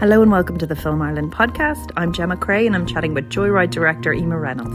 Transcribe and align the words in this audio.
Hello 0.00 0.22
and 0.22 0.32
welcome 0.32 0.56
to 0.56 0.66
the 0.66 0.74
Film 0.74 1.02
Ireland 1.02 1.30
podcast. 1.30 1.92
I'm 1.94 2.14
Gemma 2.14 2.34
Cray 2.34 2.66
and 2.66 2.74
I'm 2.74 2.86
chatting 2.86 3.12
with 3.12 3.28
Joyride 3.28 3.70
director 3.70 4.14
Emer 4.14 4.40
Reynolds. 4.40 4.74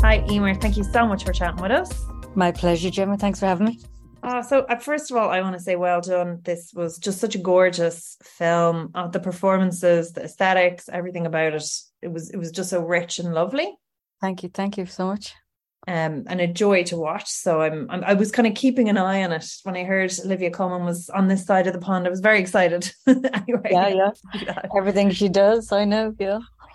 Hi, 0.00 0.26
Emer. 0.28 0.56
Thank 0.56 0.76
you 0.76 0.82
so 0.82 1.06
much 1.06 1.22
for 1.22 1.32
chatting 1.32 1.62
with 1.62 1.70
us. 1.70 2.04
My 2.34 2.50
pleasure, 2.50 2.90
Gemma. 2.90 3.16
Thanks 3.16 3.38
for 3.38 3.46
having 3.46 3.66
me. 3.66 3.78
Uh, 4.24 4.42
so, 4.42 4.62
uh, 4.62 4.74
first 4.74 5.12
of 5.12 5.16
all, 5.16 5.30
I 5.30 5.40
want 5.40 5.56
to 5.56 5.62
say 5.62 5.76
well 5.76 6.00
done. 6.00 6.40
This 6.42 6.72
was 6.74 6.98
just 6.98 7.20
such 7.20 7.36
a 7.36 7.38
gorgeous 7.38 8.16
film. 8.24 8.90
Uh, 8.92 9.06
the 9.06 9.20
performances, 9.20 10.10
the 10.14 10.24
aesthetics, 10.24 10.88
everything 10.88 11.26
about 11.26 11.54
it. 11.54 11.64
It 12.02 12.10
was 12.10 12.28
it 12.30 12.38
was 12.38 12.50
just 12.50 12.70
so 12.70 12.80
rich 12.82 13.20
and 13.20 13.32
lovely. 13.32 13.72
Thank 14.20 14.42
you. 14.42 14.48
Thank 14.48 14.78
you 14.78 14.86
so 14.86 15.06
much 15.06 15.36
um, 15.88 16.24
and 16.26 16.40
a 16.40 16.46
joy 16.46 16.84
to 16.84 16.96
watch. 16.96 17.28
So 17.28 17.62
I'm, 17.62 17.90
I'm, 17.90 18.04
i 18.04 18.14
was 18.14 18.30
kind 18.30 18.46
of 18.46 18.54
keeping 18.54 18.88
an 18.88 18.98
eye 18.98 19.24
on 19.24 19.32
it 19.32 19.46
when 19.62 19.76
I 19.76 19.84
heard 19.84 20.12
Olivia 20.24 20.50
Colman 20.50 20.84
was 20.84 21.08
on 21.10 21.28
this 21.28 21.46
side 21.46 21.66
of 21.66 21.72
the 21.72 21.80
pond. 21.80 22.06
I 22.06 22.10
was 22.10 22.20
very 22.20 22.38
excited. 22.38 22.92
anyway, 23.06 23.70
yeah, 23.70 24.10
yeah, 24.34 24.62
everything 24.76 25.10
she 25.10 25.28
does, 25.28 25.72
I 25.72 25.84
know. 25.84 26.14
Yeah. 26.18 26.40
Oh 26.42 26.66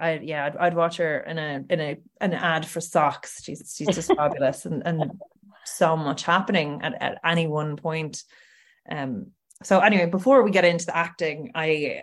I 0.00 0.18
yeah, 0.22 0.46
I'd, 0.46 0.56
I'd, 0.56 0.74
watch 0.74 0.96
her 0.96 1.20
in 1.20 1.38
a 1.38 1.64
in 1.70 1.80
a 1.80 1.98
an 2.20 2.34
ad 2.34 2.66
for 2.66 2.80
socks. 2.80 3.42
She's 3.44 3.74
she's 3.76 3.94
just 3.94 4.12
fabulous 4.16 4.66
and 4.66 4.82
and 4.84 5.20
so 5.64 5.96
much 5.96 6.24
happening 6.24 6.80
at, 6.82 7.00
at 7.00 7.18
any 7.24 7.46
one 7.46 7.76
point. 7.76 8.24
Um. 8.90 9.28
So 9.62 9.78
anyway, 9.78 10.06
before 10.06 10.42
we 10.42 10.50
get 10.50 10.64
into 10.64 10.86
the 10.86 10.96
acting, 10.96 11.52
I 11.54 12.02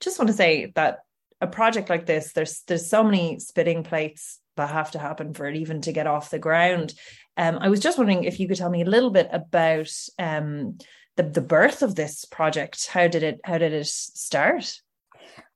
just 0.00 0.18
want 0.18 0.28
to 0.28 0.36
say 0.36 0.72
that 0.74 0.98
a 1.40 1.46
project 1.46 1.88
like 1.88 2.04
this, 2.04 2.34
there's 2.34 2.62
there's 2.66 2.90
so 2.90 3.02
many 3.02 3.38
spitting 3.38 3.82
plates 3.82 4.38
that 4.56 4.70
have 4.70 4.90
to 4.92 4.98
happen 4.98 5.34
for 5.34 5.46
it 5.46 5.56
even 5.56 5.80
to 5.82 5.92
get 5.92 6.06
off 6.06 6.30
the 6.30 6.38
ground. 6.38 6.94
Um, 7.36 7.58
I 7.60 7.68
was 7.68 7.80
just 7.80 7.98
wondering 7.98 8.24
if 8.24 8.38
you 8.38 8.48
could 8.48 8.58
tell 8.58 8.70
me 8.70 8.82
a 8.82 8.90
little 8.90 9.10
bit 9.10 9.28
about 9.32 9.90
um, 10.18 10.78
the 11.16 11.22
the 11.22 11.40
birth 11.40 11.82
of 11.82 11.94
this 11.94 12.24
project. 12.24 12.88
How 12.88 13.08
did 13.08 13.22
it 13.22 13.40
How 13.44 13.58
did 13.58 13.72
it 13.72 13.86
start? 13.86 14.80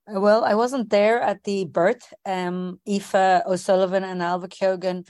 Uh, 0.08 0.20
well, 0.20 0.44
I 0.44 0.54
wasn't 0.54 0.90
there 0.90 1.20
at 1.20 1.44
the 1.44 1.64
birth. 1.64 2.12
Um, 2.24 2.80
Aoife 2.88 3.14
O'Sullivan 3.46 4.04
and 4.04 4.20
Ailbhe 4.20 4.50
Keogan 4.50 5.04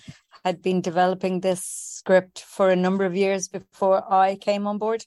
had 0.44 0.62
been 0.62 0.80
developing 0.80 1.40
this 1.40 1.64
script 1.64 2.40
for 2.40 2.70
a 2.70 2.76
number 2.76 3.04
of 3.04 3.16
years 3.16 3.48
before 3.48 4.00
I 4.12 4.36
came 4.36 4.66
on 4.66 4.78
board, 4.78 5.04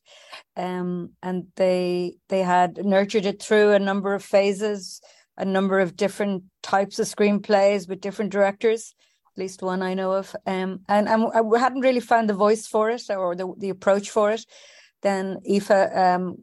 um, 0.57 1.11
and 1.23 1.47
they 1.55 2.15
they 2.27 2.43
had 2.43 2.85
nurtured 2.85 3.25
it 3.25 3.41
through 3.41 3.71
a 3.71 3.79
number 3.79 4.13
of 4.13 4.23
phases 4.23 5.01
a 5.39 5.45
number 5.45 5.79
of 5.79 5.95
different 5.95 6.43
types 6.61 6.99
of 6.99 7.07
screenplays 7.07 7.87
with 7.87 8.01
different 8.01 8.31
directors, 8.31 8.93
at 9.33 9.39
least 9.39 9.63
one 9.63 9.81
I 9.81 9.93
know 9.93 10.11
of. 10.11 10.35
Um, 10.45 10.81
and, 10.87 11.07
and 11.07 11.27
I 11.33 11.59
hadn't 11.59 11.81
really 11.81 12.01
found 12.01 12.29
the 12.29 12.33
voice 12.33 12.67
for 12.67 12.89
it 12.89 13.03
or 13.09 13.35
the, 13.35 13.51
the 13.57 13.69
approach 13.69 14.09
for 14.09 14.31
it. 14.31 14.45
Then 15.01 15.37
Aoife, 15.49 15.71
um, 15.71 16.35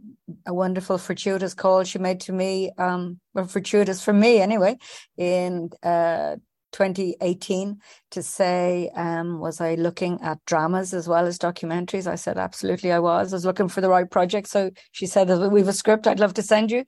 a 0.47 0.55
wonderful 0.55 0.97
fortuitous 0.97 1.53
call 1.53 1.85
she 1.85 1.99
made 1.99 2.21
to 2.23 2.33
me, 2.33 2.73
um, 2.79 3.21
well, 3.35 3.47
fortuitous 3.47 4.03
for 4.03 4.15
me 4.15 4.41
anyway, 4.41 4.79
in 5.19 5.69
uh, 5.83 6.37
2018 6.73 7.79
to 8.13 8.23
say, 8.23 8.91
um, 8.95 9.41
was 9.41 9.61
I 9.61 9.75
looking 9.75 10.21
at 10.23 10.45
dramas 10.47 10.95
as 10.95 11.07
well 11.07 11.27
as 11.27 11.39
documentaries? 11.39 12.07
I 12.07 12.15
said, 12.15 12.39
absolutely, 12.39 12.93
I 12.93 12.99
was. 12.99 13.33
I 13.33 13.37
was 13.37 13.45
looking 13.45 13.69
for 13.69 13.83
the 13.83 13.91
right 13.91 14.11
project. 14.11 14.49
So 14.49 14.71
she 14.93 15.07
said, 15.07 15.29
we 15.29 15.61
have 15.61 15.69
a 15.69 15.75
script 15.75 16.07
I'd 16.07 16.21
love 16.21 16.35
to 16.35 16.43
send 16.43 16.71
you. 16.71 16.85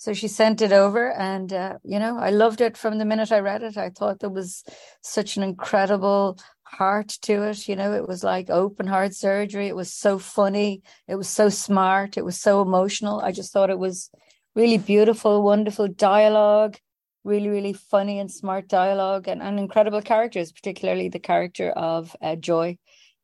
So 0.00 0.14
she 0.14 0.28
sent 0.28 0.62
it 0.62 0.72
over, 0.72 1.12
and 1.12 1.52
uh, 1.52 1.76
you 1.84 1.98
know, 1.98 2.16
I 2.16 2.30
loved 2.30 2.62
it 2.62 2.78
from 2.78 2.96
the 2.96 3.04
minute 3.04 3.30
I 3.30 3.40
read 3.40 3.62
it. 3.62 3.76
I 3.76 3.90
thought 3.90 4.20
there 4.20 4.30
was 4.30 4.64
such 5.02 5.36
an 5.36 5.42
incredible 5.42 6.38
heart 6.62 7.18
to 7.24 7.42
it. 7.42 7.68
You 7.68 7.76
know, 7.76 7.92
it 7.92 8.08
was 8.08 8.24
like 8.24 8.48
open 8.48 8.86
heart 8.86 9.14
surgery. 9.14 9.68
It 9.68 9.76
was 9.76 9.92
so 9.92 10.18
funny. 10.18 10.80
It 11.06 11.16
was 11.16 11.28
so 11.28 11.50
smart. 11.50 12.16
It 12.16 12.24
was 12.24 12.40
so 12.40 12.62
emotional. 12.62 13.20
I 13.20 13.30
just 13.30 13.52
thought 13.52 13.68
it 13.68 13.78
was 13.78 14.08
really 14.54 14.78
beautiful, 14.78 15.42
wonderful 15.42 15.86
dialogue, 15.88 16.78
really, 17.22 17.50
really 17.50 17.74
funny 17.74 18.20
and 18.20 18.30
smart 18.30 18.68
dialogue, 18.68 19.28
and, 19.28 19.42
and 19.42 19.58
incredible 19.58 20.00
characters, 20.00 20.50
particularly 20.50 21.10
the 21.10 21.18
character 21.18 21.72
of 21.72 22.16
uh, 22.22 22.36
Joy 22.36 22.78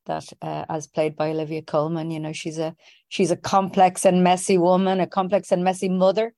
that 0.04 0.30
uh, 0.42 0.66
as 0.68 0.86
played 0.86 1.16
by 1.16 1.30
Olivia 1.30 1.62
Colman 1.62 2.12
you 2.12 2.20
know 2.20 2.32
she's 2.32 2.58
a 2.58 2.76
she's 3.08 3.32
a 3.32 3.36
complex 3.36 4.04
and 4.04 4.22
messy 4.22 4.56
woman 4.56 5.00
a 5.00 5.06
complex 5.06 5.50
and 5.50 5.64
messy 5.64 5.88
mother 5.88 6.32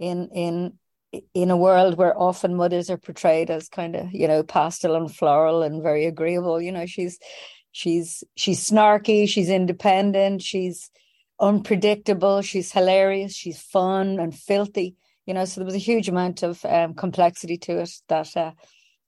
in 0.00 0.28
in 0.32 0.72
in 1.34 1.50
a 1.50 1.56
world 1.56 1.96
where 1.96 2.18
often 2.18 2.54
mothers 2.54 2.88
are 2.90 2.96
portrayed 2.96 3.50
as 3.50 3.68
kind 3.68 3.94
of 3.94 4.12
you 4.12 4.26
know 4.26 4.42
pastel 4.42 4.96
and 4.96 5.14
floral 5.14 5.62
and 5.62 5.82
very 5.82 6.06
agreeable. 6.06 6.60
You 6.60 6.72
know 6.72 6.86
she's 6.86 7.18
she's 7.70 8.24
she's 8.34 8.68
snarky 8.68 9.28
she's 9.28 9.48
independent 9.48 10.42
she's 10.42 10.90
unpredictable 11.38 12.42
she's 12.42 12.72
hilarious 12.72 13.34
she's 13.34 13.60
fun 13.60 14.18
and 14.18 14.34
filthy. 14.34 14.96
You 15.26 15.34
know 15.34 15.44
so 15.44 15.60
there 15.60 15.66
was 15.66 15.74
a 15.74 15.78
huge 15.78 16.08
amount 16.08 16.42
of 16.42 16.64
um, 16.64 16.94
complexity 16.94 17.58
to 17.58 17.78
it 17.78 17.90
that 18.08 18.36
uh, 18.36 18.52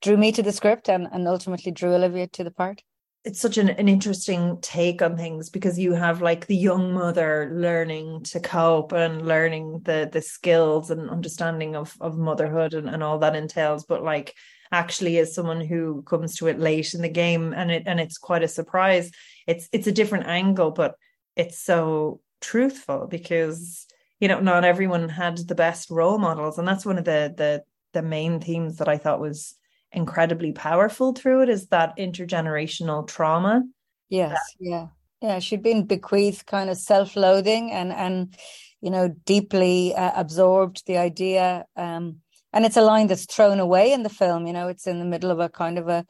drew 0.03 0.17
me 0.17 0.31
to 0.33 0.43
the 0.43 0.53
script 0.53 0.89
and, 0.89 1.09
and 1.11 1.27
ultimately 1.27 1.73
drew 1.73 1.95
olivia 1.95 2.27
to 2.29 2.45
the 2.45 2.51
part 2.51 2.83
it's 3.25 3.41
such 3.41 3.57
an, 3.57 3.69
an 3.69 3.89
interesting 3.89 4.59
take 4.61 5.01
on 5.01 5.17
things 5.17 5.49
because 5.49 5.79
you 5.79 5.93
have 5.93 6.23
like 6.23 6.47
the 6.47 6.57
young 6.57 6.93
mother 6.93 7.51
learning 7.55 8.23
to 8.25 8.41
cope 8.41 8.93
and 8.93 9.27
learning 9.27 9.81
the 9.85 10.09
the 10.13 10.23
skills 10.23 10.91
and 10.91 11.09
understanding 11.11 11.77
of 11.77 11.97
of 12.01 12.19
motherhood 12.19 12.75
and, 12.75 12.89
and 12.89 13.03
all 13.03 13.19
that 13.19 13.37
entails 13.37 13.85
but 13.85 14.03
like 14.03 14.35
actually 14.73 15.19
as 15.19 15.35
someone 15.35 15.61
who 15.61 16.03
comes 16.03 16.37
to 16.37 16.49
it 16.49 16.59
late 16.59 16.95
in 16.95 17.03
the 17.03 17.09
game 17.09 17.53
and 17.53 17.71
it 17.71 17.85
and 17.87 18.01
it's 18.01 18.19
quite 18.19 18.43
a 18.43 18.49
surprise 18.49 19.11
it's 19.47 19.69
it's 19.73 19.87
a 19.87 19.93
different 19.93 20.27
angle 20.27 20.71
but 20.71 20.95
it's 21.37 21.59
so 21.59 22.21
truthful 22.41 23.07
because 23.07 23.87
you 24.21 24.29
know 24.29 24.41
not 24.41 24.65
everyone 24.65 25.09
had 25.09 25.39
the 25.39 25.55
best 25.55 25.91
role 25.91 26.19
models. 26.19 26.59
And 26.59 26.69
that's 26.69 26.85
one 26.85 26.99
of 26.99 27.05
the 27.05 27.33
the 27.35 27.63
the 27.93 28.03
main 28.03 28.41
themes 28.41 28.79
that 28.79 28.89
I 28.89 28.99
thought 28.99 29.21
was 29.21 29.55
incredibly 29.93 30.53
powerful 30.53 31.13
through 31.13 31.43
it 31.43 31.49
is 31.49 31.69
that 31.69 31.97
intergenerational 31.97 33.07
trauma. 33.07 33.63
Yes, 34.09 34.39
yeah. 34.59 34.89
Yeah, 35.21 35.39
she'd 35.39 35.63
been 35.63 35.87
bequeathed 35.87 36.47
kind 36.47 36.69
of 36.69 36.77
self-loathing 36.77 37.71
and 37.71 37.93
and 37.93 38.35
you 38.81 38.91
know 38.91 39.09
deeply 39.25 39.95
uh, 39.95 40.13
absorbed 40.17 40.83
the 40.87 40.99
idea 40.99 41.65
um 41.77 42.17
and 42.53 42.67
it's 42.67 42.77
a 42.77 42.83
line 42.83 43.07
that's 43.07 43.25
thrown 43.27 43.61
away 43.61 43.93
in 43.93 44.03
the 44.03 44.11
film, 44.11 44.47
you 44.47 44.53
know, 44.53 44.69
it's 44.69 44.87
in 44.87 44.99
the 44.99 45.05
middle 45.05 45.31
of 45.31 45.41
a 45.41 45.49
kind 45.49 45.79
of 45.79 45.89
a 45.89 46.05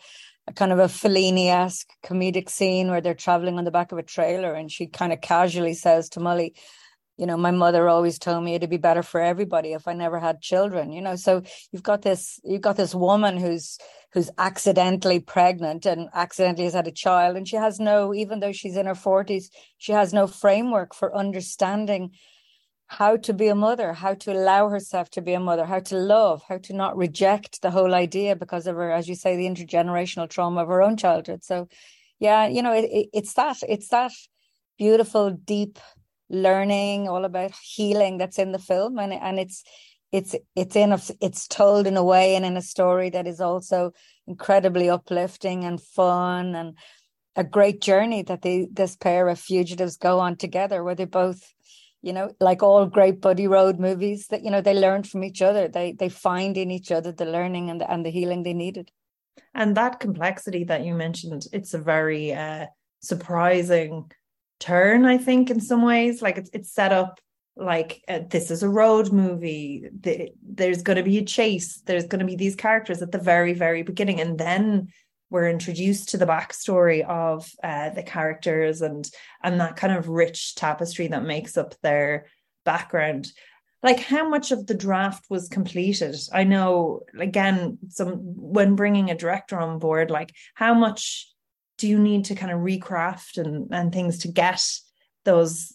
a 0.49 0.53
kind 0.53 0.73
of 0.73 0.79
a 0.81 0.87
Fellini-esque 0.89 1.89
comedic 2.05 2.49
scene 2.51 2.89
where 2.91 3.01
they're 3.01 3.15
traveling 3.15 3.59
on 3.59 3.65
the 3.65 3.71
back 3.71 3.93
of 3.93 3.99
a 3.99 4.03
trailer 4.03 4.55
and 4.55 4.73
she 4.73 4.87
kind 4.87 5.13
of 5.13 5.21
casually 5.21 5.75
says 5.75 6.09
to 6.09 6.21
Mully, 6.21 6.53
you 7.17 7.27
know 7.27 7.37
my 7.37 7.51
mother 7.51 7.89
always 7.89 8.19
told 8.19 8.43
me 8.43 8.55
it'd 8.55 8.71
be 8.71 8.77
better 8.77 9.03
for 9.03 9.21
everybody 9.21 9.73
if 9.73 9.87
i 9.87 9.93
never 9.93 10.19
had 10.19 10.41
children 10.41 10.93
you 10.93 11.01
know? 11.01 11.17
So 11.17 11.43
you've 11.71 11.83
got 11.83 12.03
this 12.03 12.41
you've 12.45 12.63
got 12.63 12.77
this 12.77 12.95
woman 12.95 13.37
who's 13.37 13.79
who's 14.13 14.31
accidentally 14.39 15.21
pregnant 15.21 15.87
and 15.87 16.09
accidentally 16.15 16.65
has 16.65 16.75
had 16.75 16.87
a 16.87 16.93
child 16.93 17.37
and 17.37 17.47
she 17.47 17.57
has 17.57 17.79
no 17.79 18.15
even 18.15 18.41
though 18.41 18.53
she's 18.53 18.77
in 18.77 18.87
her 18.87 18.95
40s 18.95 19.45
she 19.79 19.93
has 19.93 20.13
no 20.13 20.27
framework 20.27 20.95
for 20.95 21.15
understanding 21.15 22.11
how 22.87 23.17
to 23.17 23.33
be 23.33 23.49
a 23.49 23.55
mother 23.55 23.93
how 23.93 24.15
to 24.15 24.33
allow 24.33 24.69
herself 24.69 25.11
to 25.11 25.23
be 25.23 25.33
a 25.33 25.41
mother 25.41 25.65
how 25.65 25.81
to 25.81 25.97
love 25.97 26.43
how 26.49 26.59
to 26.59 26.75
not 26.75 26.97
reject 26.97 27.63
the 27.63 27.71
whole 27.71 27.95
idea 27.95 28.37
because 28.37 28.67
of 28.67 28.77
her 28.77 28.91
as 28.91 29.09
you 29.09 29.15
say 29.15 29.37
the 29.37 29.47
intergenerational 29.47 30.29
trauma 30.29 30.63
of 30.63 30.69
her 30.69 30.83
own 30.83 30.97
childhood. 30.97 31.45
So 31.45 31.69
yeah 32.19 32.47
you 32.47 32.63
know 32.63 32.73
it, 32.73 32.85
it, 32.85 33.09
it's 33.13 33.35
that 33.35 33.59
it's 33.69 33.89
that 33.89 34.13
beautiful 34.79 35.31
deep 35.31 35.79
learning, 36.33 37.09
all 37.09 37.25
about 37.25 37.53
healing 37.63 38.19
that's 38.19 38.39
in 38.39 38.51
the 38.51 38.59
film, 38.59 38.99
and 38.99 39.13
and 39.13 39.39
it's 39.39 39.63
it's 40.13 40.35
it's 40.55 40.77
in 40.77 40.93
a, 40.93 41.01
it's 41.21 41.49
told 41.49 41.87
in 41.87 41.97
a 41.97 42.05
way 42.05 42.35
and 42.37 42.45
in 42.45 42.57
a 42.57 42.63
story 42.63 43.11
that 43.11 43.27
is 43.27 43.41
also 43.41 43.93
incredibly 44.27 44.91
uplifting 44.91 45.65
and 45.65 45.81
fun 45.81 46.55
and 46.55 46.77
a 47.35 47.43
great 47.43 47.81
journey 47.81 48.23
that 48.23 48.43
they 48.43 48.69
this 48.71 48.95
pair 48.95 49.29
of 49.29 49.39
fugitives 49.39 49.97
go 49.97 50.21
on 50.21 50.37
together 50.37 50.85
where 50.85 50.95
they 50.95 51.07
both 51.07 51.55
you 52.03 52.13
know 52.13 52.31
like 52.41 52.63
all 52.63 52.85
great 52.85 53.23
buddy 53.23 53.47
road 53.47 53.79
movies 53.79 54.27
that 54.29 54.45
you 54.45 54.51
know 54.51 54.61
they 54.61 54.75
learn 54.75 55.03
from 55.03 55.25
each 55.25 55.41
other. 55.41 55.67
They 55.67 55.93
they 55.93 56.11
find 56.11 56.57
in 56.57 56.71
each 56.71 56.93
other 56.93 57.11
the 57.11 57.25
learning 57.25 57.71
and 57.71 57.81
the, 57.81 57.91
and 57.91 58.05
the 58.05 58.11
healing 58.11 58.43
they 58.43 58.55
needed. 58.55 58.91
And 59.55 59.77
that 59.77 59.99
complexity 59.99 60.65
that 60.65 60.85
you 60.85 60.95
mentioned 60.95 61.47
it's 61.53 61.73
a 61.73 61.79
very 61.79 62.35
uh 62.35 62.67
surprising 63.01 64.11
turn 64.63 65.05
i 65.05 65.19
think 65.19 65.51
in 65.51 65.61
some 65.61 65.83
ways. 65.83 66.23
Like 66.23 66.39
it's 66.39 66.51
it's 66.53 66.73
set 66.73 66.93
up 66.93 67.21
like 67.57 68.03
uh, 68.09 68.21
this 68.31 68.51
is 68.51 68.63
a 68.63 68.69
road 68.69 69.13
movie. 69.13 69.89
The, 70.01 70.31
there's 70.43 70.83
going 70.83 70.97
to 70.97 71.03
be 71.03 71.19
a 71.19 71.25
chase. 71.25 71.83
There's 71.85 72.07
going 72.07 72.21
to 72.21 72.27
be 72.27 72.37
these 72.37 72.57
characters 72.57 73.03
at 73.03 73.13
the 73.13 73.19
very 73.19 73.55
very 73.55 73.83
beginning. 73.83 74.21
And 74.21 74.39
then 74.39 74.89
we're 75.31 75.49
introduced 75.49 76.11
to 76.11 76.19
the 76.19 76.27
backstory 76.27 77.05
of 77.05 77.51
uh, 77.63 77.91
the 77.91 78.03
characters 78.03 78.83
and 78.83 79.09
and 79.43 79.61
that 79.61 79.77
kind 79.77 79.93
of 79.93 80.09
rich 80.09 80.55
tapestry 80.55 81.09
that 81.09 81.25
makes 81.25 81.57
up 81.57 81.75
their 81.83 82.27
background. 82.65 83.33
Like 83.83 83.99
how 83.99 84.29
much 84.29 84.53
of 84.53 84.67
the 84.69 84.75
draft 84.75 85.25
was 85.29 85.49
completed? 85.49 86.15
I 86.33 86.45
know 86.45 87.01
again 87.19 87.79
some 87.89 88.11
when 88.57 88.77
bringing 88.77 89.11
a 89.11 89.17
director 89.17 89.59
on 89.59 89.81
board 89.81 90.11
like 90.11 90.33
how 90.55 90.73
much 90.73 91.33
do 91.83 91.89
you 91.89 91.99
need 91.99 92.25
to 92.27 92.37
kind 92.37 92.53
of 92.53 92.61
recraft 92.61 93.39
and 93.39 93.67
and 93.73 93.93
things 93.93 94.19
to 94.19 94.29
get 94.29 94.63
those 95.25 95.75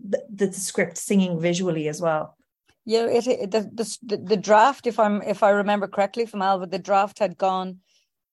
the, 0.00 0.20
the 0.34 0.52
script 0.52 0.98
singing 0.98 1.38
visually 1.40 1.86
as 1.86 2.00
well? 2.00 2.36
Yeah 2.84 3.06
it, 3.06 3.26
it 3.28 3.50
the, 3.52 3.62
the 4.02 4.16
the 4.16 4.36
draft 4.36 4.88
if 4.88 4.98
i'm 4.98 5.22
if 5.22 5.44
i 5.44 5.50
remember 5.50 5.86
correctly 5.86 6.26
from 6.26 6.40
Ailbhe 6.40 6.68
the 6.68 6.86
draft 6.90 7.20
had 7.20 7.38
gone 7.38 7.78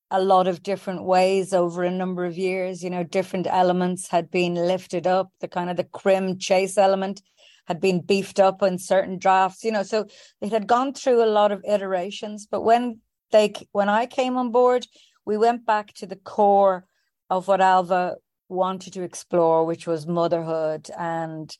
a 0.09 0.19
lot 0.19 0.47
of 0.47 0.63
different 0.63 1.03
ways 1.03 1.53
over 1.53 1.83
a 1.83 1.91
number 1.91 2.25
of 2.25 2.39
years. 2.39 2.83
You 2.83 2.89
know 2.89 3.03
different 3.03 3.45
elements 3.45 4.07
had 4.07 4.31
been 4.31 4.55
lifted 4.55 5.05
up. 5.05 5.29
The 5.41 5.47
kind 5.47 5.69
of 5.69 5.77
the 5.77 5.91
crim 5.99 6.39
chase 6.39 6.75
element 6.75 7.21
had 7.67 7.79
been 7.79 8.01
beefed 8.01 8.39
up 8.39 8.63
in 8.63 8.77
certain 8.77 9.17
drafts 9.17 9.63
you 9.63 9.71
know 9.71 9.81
so 9.81 10.05
it 10.39 10.51
had 10.51 10.67
gone 10.67 10.93
through 10.93 11.23
a 11.23 11.35
lot 11.39 11.51
of 11.51 11.63
iterations. 11.75 12.47
But 12.49 12.63
when 12.63 13.01
they 13.31 13.53
when 13.71 13.89
i 13.89 14.05
came 14.05 14.37
on 14.37 14.51
board 14.51 14.87
we 15.25 15.37
went 15.37 15.65
back 15.65 15.93
to 15.93 16.05
the 16.05 16.21
core 16.33 16.85
of 17.29 17.47
what 17.47 17.59
Ailbhe 17.59 18.15
wanted 18.47 18.93
to 18.93 19.01
explore 19.01 19.65
which 19.65 19.87
was 19.87 20.05
motherhood 20.05 20.89
and 20.97 21.55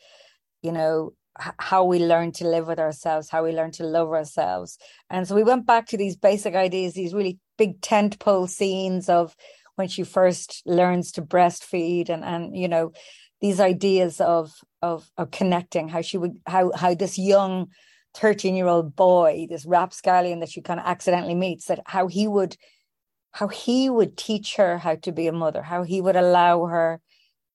you 0.62 0.71
know 0.71 1.13
how 1.38 1.83
we 1.83 2.00
learn 2.00 2.31
to 2.31 2.47
live 2.47 2.67
with 2.67 2.79
ourselves, 2.79 3.29
how 3.29 3.44
we 3.44 3.51
learn 3.51 3.71
to 3.71 3.83
love 3.83 4.09
ourselves. 4.09 4.77
And 5.09 5.27
so 5.27 5.35
we 5.35 5.44
went 5.44 5.65
back 5.65 5.88
to 5.88 5.97
these 5.97 6.15
basic 6.15 6.56
ideas, 6.56 6.94
these 6.94 7.13
really 7.13 7.39
big 7.57 7.81
tent 7.81 8.19
pole 8.19 8.47
scenes 8.47 9.09
of 9.09 9.35
when 9.75 9.88
she 9.88 10.03
first 10.03 10.62
learns 10.65 11.12
to 11.13 11.21
breastfeed 11.21 12.09
and 12.09 12.23
and 12.23 12.56
you 12.56 12.67
know 12.67 12.91
these 13.41 13.59
ideas 13.59 14.21
of 14.21 14.53
of 14.81 15.09
of 15.17 15.31
connecting 15.31 15.89
how 15.89 16.01
she 16.01 16.17
would 16.17 16.38
how 16.47 16.71
how 16.73 16.94
this 16.94 17.17
young 17.17 17.67
13 18.13 18.56
year 18.56 18.67
old 18.67 18.95
boy 18.95 19.45
this 19.50 19.65
rapscallion 19.65 20.39
that 20.39 20.50
she 20.50 20.62
kind 20.62 20.79
of 20.79 20.85
accidentally 20.85 21.35
meets 21.35 21.65
that 21.65 21.81
how 21.85 22.07
he 22.07 22.27
would 22.27 22.56
how 23.35 23.47
he 23.47 23.89
would 23.89 24.17
teach 24.17 24.55
her 24.55 24.77
how 24.77 24.95
to 24.95 25.11
be 25.11 25.27
a 25.27 25.31
mother 25.31 25.61
how 25.61 25.83
he 25.83 26.01
would 26.01 26.15
allow 26.15 26.65
her 26.65 26.99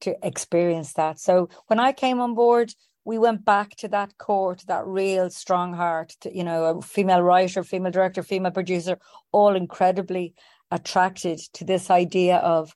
to 0.00 0.15
experience 0.23 0.93
that 0.94 1.19
so 1.19 1.49
when 1.69 1.81
i 1.81 1.93
came 1.93 2.21
on 2.21 2.35
board 2.35 2.73
we 3.05 3.19
went 3.19 3.44
back 3.44 3.75
to 3.77 3.88
that 3.88 4.19
core, 4.19 4.55
to 4.55 4.67
that 4.67 4.87
real 4.87 5.31
strong 5.31 5.73
heart, 5.73 6.11
to, 6.21 6.37
you 6.37 6.44
know, 6.44 6.65
a 6.65 6.82
female 6.82 7.23
writer, 7.23 7.65
female 7.65 7.91
director, 7.91 8.23
female 8.23 8.53
producer, 8.53 8.99
all 9.32 9.56
incredibly 9.56 10.35
attracted 10.71 11.38
to 11.55 11.65
this 11.65 11.91
idea 11.91 12.37
of 12.37 12.75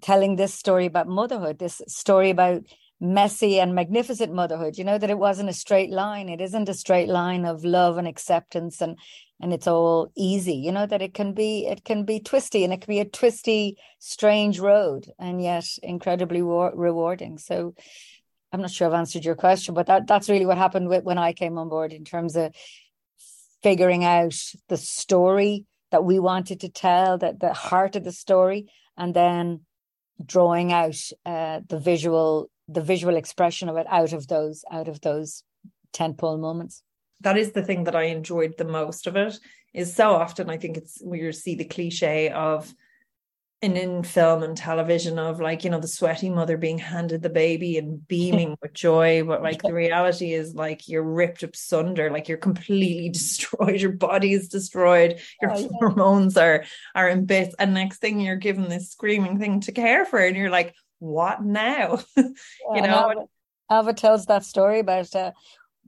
telling 0.00 0.36
this 0.36 0.54
story 0.54 0.86
about 0.86 1.08
motherhood, 1.08 1.58
this 1.58 1.82
story 1.88 2.30
about 2.30 2.62
messy 3.00 3.58
and 3.58 3.74
magnificent 3.74 4.32
motherhood. 4.32 4.78
You 4.78 4.84
know, 4.84 4.96
that 4.96 5.10
it 5.10 5.18
wasn't 5.18 5.50
a 5.50 5.54
straight 5.54 5.90
line. 5.90 6.28
It 6.28 6.40
isn't 6.40 6.68
a 6.68 6.74
straight 6.74 7.08
line 7.08 7.44
of 7.44 7.64
love 7.64 7.98
and 7.98 8.06
acceptance 8.06 8.80
and 8.80 8.96
and 9.42 9.52
it's 9.52 9.66
all 9.66 10.12
easy, 10.16 10.54
you 10.54 10.70
know, 10.70 10.86
that 10.86 11.02
it 11.02 11.14
can 11.14 11.34
be 11.34 11.66
it 11.66 11.84
can 11.84 12.04
be 12.04 12.20
twisty 12.20 12.62
and 12.64 12.72
it 12.72 12.80
can 12.80 12.92
be 12.94 13.00
a 13.00 13.04
twisty, 13.04 13.76
strange 13.98 14.60
road 14.60 15.10
and 15.18 15.42
yet 15.42 15.66
incredibly 15.82 16.42
war- 16.42 16.72
rewarding. 16.74 17.38
So 17.38 17.74
I'm 18.52 18.60
not 18.60 18.70
sure 18.70 18.86
I've 18.86 18.94
answered 18.94 19.24
your 19.24 19.34
question, 19.34 19.74
but 19.74 19.86
that 19.86 20.06
that's 20.06 20.30
really 20.30 20.46
what 20.46 20.58
happened 20.58 20.88
with, 20.88 21.04
when 21.04 21.18
I 21.18 21.32
came 21.32 21.58
on 21.58 21.68
board 21.68 21.92
in 21.92 22.04
terms 22.04 22.36
of 22.36 22.54
figuring 23.62 24.04
out 24.04 24.38
the 24.68 24.76
story 24.76 25.64
that 25.90 26.04
we 26.04 26.18
wanted 26.18 26.60
to 26.60 26.68
tell, 26.68 27.18
that 27.18 27.40
the 27.40 27.52
heart 27.52 27.96
of 27.96 28.04
the 28.04 28.12
story, 28.12 28.66
and 28.96 29.12
then 29.14 29.60
drawing 30.24 30.72
out 30.72 30.96
uh, 31.26 31.60
the 31.68 31.78
visual 31.78 32.48
the 32.68 32.80
visual 32.80 33.16
expression 33.16 33.68
of 33.68 33.76
it 33.76 33.86
out 33.90 34.12
of 34.12 34.28
those 34.28 34.64
out 34.70 34.88
of 34.88 35.00
those 35.00 35.42
tentpole 35.92 36.38
moments. 36.38 36.82
That 37.22 37.38
is 37.38 37.52
the 37.52 37.62
thing 37.62 37.84
that 37.84 37.96
I 37.96 38.04
enjoyed 38.04 38.56
the 38.56 38.64
most 38.64 39.06
of 39.06 39.16
it. 39.16 39.38
Is 39.74 39.94
so 39.94 40.12
often 40.12 40.50
I 40.50 40.58
think 40.58 40.76
it's 40.76 41.00
where 41.02 41.18
you 41.18 41.32
see 41.32 41.54
the 41.54 41.64
cliche 41.64 42.28
of 42.28 42.72
and 43.62 43.78
in 43.78 44.02
film 44.02 44.42
and 44.42 44.56
television 44.56 45.18
of 45.20 45.40
like 45.40 45.62
you 45.62 45.70
know 45.70 45.78
the 45.78 45.86
sweaty 45.86 46.28
mother 46.28 46.56
being 46.56 46.78
handed 46.78 47.22
the 47.22 47.30
baby 47.30 47.78
and 47.78 48.06
beaming 48.08 48.56
with 48.62 48.72
joy 48.74 49.22
but 49.24 49.42
like 49.42 49.62
the 49.62 49.72
reality 49.72 50.32
is 50.32 50.54
like 50.54 50.88
you're 50.88 51.02
ripped 51.02 51.42
asunder 51.42 52.10
like 52.10 52.28
you're 52.28 52.36
completely 52.36 53.08
destroyed 53.12 53.80
your 53.80 53.92
body 53.92 54.32
is 54.32 54.48
destroyed 54.48 55.20
your 55.40 55.52
oh, 55.52 55.58
yeah. 55.58 55.68
hormones 55.74 56.36
are 56.36 56.64
are 56.94 57.08
in 57.08 57.24
bits 57.24 57.54
and 57.58 57.72
next 57.72 57.98
thing 57.98 58.20
you're 58.20 58.36
given 58.36 58.68
this 58.68 58.90
screaming 58.90 59.38
thing 59.38 59.60
to 59.60 59.72
care 59.72 60.04
for 60.04 60.18
and 60.18 60.36
you're 60.36 60.50
like 60.50 60.74
what 60.98 61.42
now 61.42 62.00
yeah, 62.16 62.24
you 62.74 62.82
know 62.82 63.12
Ailbhe, 63.70 63.86
Ailbhe, 63.86 63.96
tells 63.96 64.26
that 64.26 64.44
story 64.44 64.80
about 64.80 65.14
uh, 65.14 65.30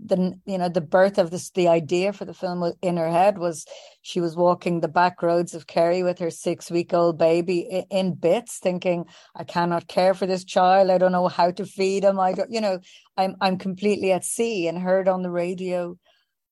the 0.02 0.38
you 0.44 0.58
know 0.58 0.69
the 0.69 0.81
birth 0.81 1.19
of 1.19 1.31
this 1.31 1.50
the 1.50 1.69
idea 1.69 2.12
for 2.12 2.25
the 2.25 2.35
film 2.35 2.73
in 2.82 2.96
her 2.96 3.11
head 3.11 3.38
was 3.38 3.64
she 4.02 4.20
was 4.20 4.37
walking 4.37 4.81
the 4.81 4.88
back 4.88 5.23
roads 5.23 5.55
of 5.55 5.67
Kerry 5.67 6.02
with 6.02 6.19
her 6.19 6.31
six 6.31 6.70
week 6.70 6.93
old 6.93 7.19
baby 7.19 7.85
in, 7.91 8.14
bits 8.14 8.58
thinking 8.58 9.06
I 9.37 9.44
cannot 9.44 9.88
care 9.88 10.14
for 10.14 10.26
this 10.26 10.44
child. 10.44 10.91
I 10.91 10.99
don't 10.99 11.12
know 11.12 11.29
how 11.29 11.50
to 11.52 11.64
feed 11.64 12.05
him. 12.05 12.19
I 12.19 12.32
don't 12.32 12.50
you 12.50 12.61
know 12.61 12.81
I'm 13.17 13.37
I'm 13.41 13.56
completely 13.56 14.12
at 14.12 14.25
sea 14.25 14.67
and 14.67 14.79
heard 14.79 15.08
on 15.08 15.23
the 15.23 15.31
radio 15.31 15.97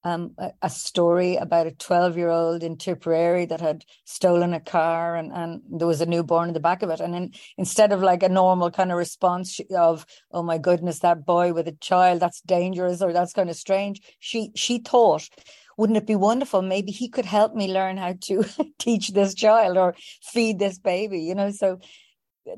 um, 0.05 0.35
a, 0.61 0.69
story 0.69 1.37
about 1.37 1.67
a 1.67 1.73
12 1.73 2.17
year 2.17 2.31
old 2.31 2.63
in 2.63 2.77
Tipperary 2.77 3.47
that 3.47 3.61
had 3.61 3.85
stolen 4.05 4.53
a 4.53 4.61
car 4.61 5.15
and, 5.15 5.33
and 5.33 5.63
there 5.71 5.87
was 5.87 6.01
a 6.01 6.07
newborn 6.07 6.49
in 6.49 6.55
the 6.55 6.61
back 6.61 6.83
of 6.83 6.91
it. 6.91 7.01
And 7.01 7.15
then 7.15 7.31
instead 7.57 7.93
of 7.93 8.03
like 8.03 8.23
a 8.23 8.29
normal 8.29 8.71
kind 8.71 8.91
of 8.91 8.99
response 8.99 9.61
of, 9.77 10.05
oh 10.33 10.43
my 10.43 10.59
goodness, 10.59 10.99
that 11.01 11.25
boy 11.25 11.53
with 11.53 11.69
a 11.69 11.73
child, 11.73 12.21
that's 12.21 12.41
dangerous 12.41 13.01
or 13.01 13.13
that's 13.13 13.33
kind 13.33 13.49
of 13.49 13.57
strange, 13.57 14.01
she, 14.19 14.51
she 14.57 14.79
thought, 14.79 15.29
wouldn't 15.77 15.97
it 15.97 16.07
be 16.07 16.17
wonderful? 16.17 16.63
Maybe 16.63 16.91
he 16.91 17.09
could 17.09 17.25
help 17.25 17.55
me 17.55 17.73
learn 17.73 17.97
how 17.97 18.15
to 18.23 18.45
teach 18.79 19.11
this 19.11 19.35
child 19.35 19.77
or 19.77 19.95
feed 20.23 20.59
this 20.59 20.79
baby, 20.79 21.21
you 21.21 21.35
know? 21.35 21.51
So 21.53 21.79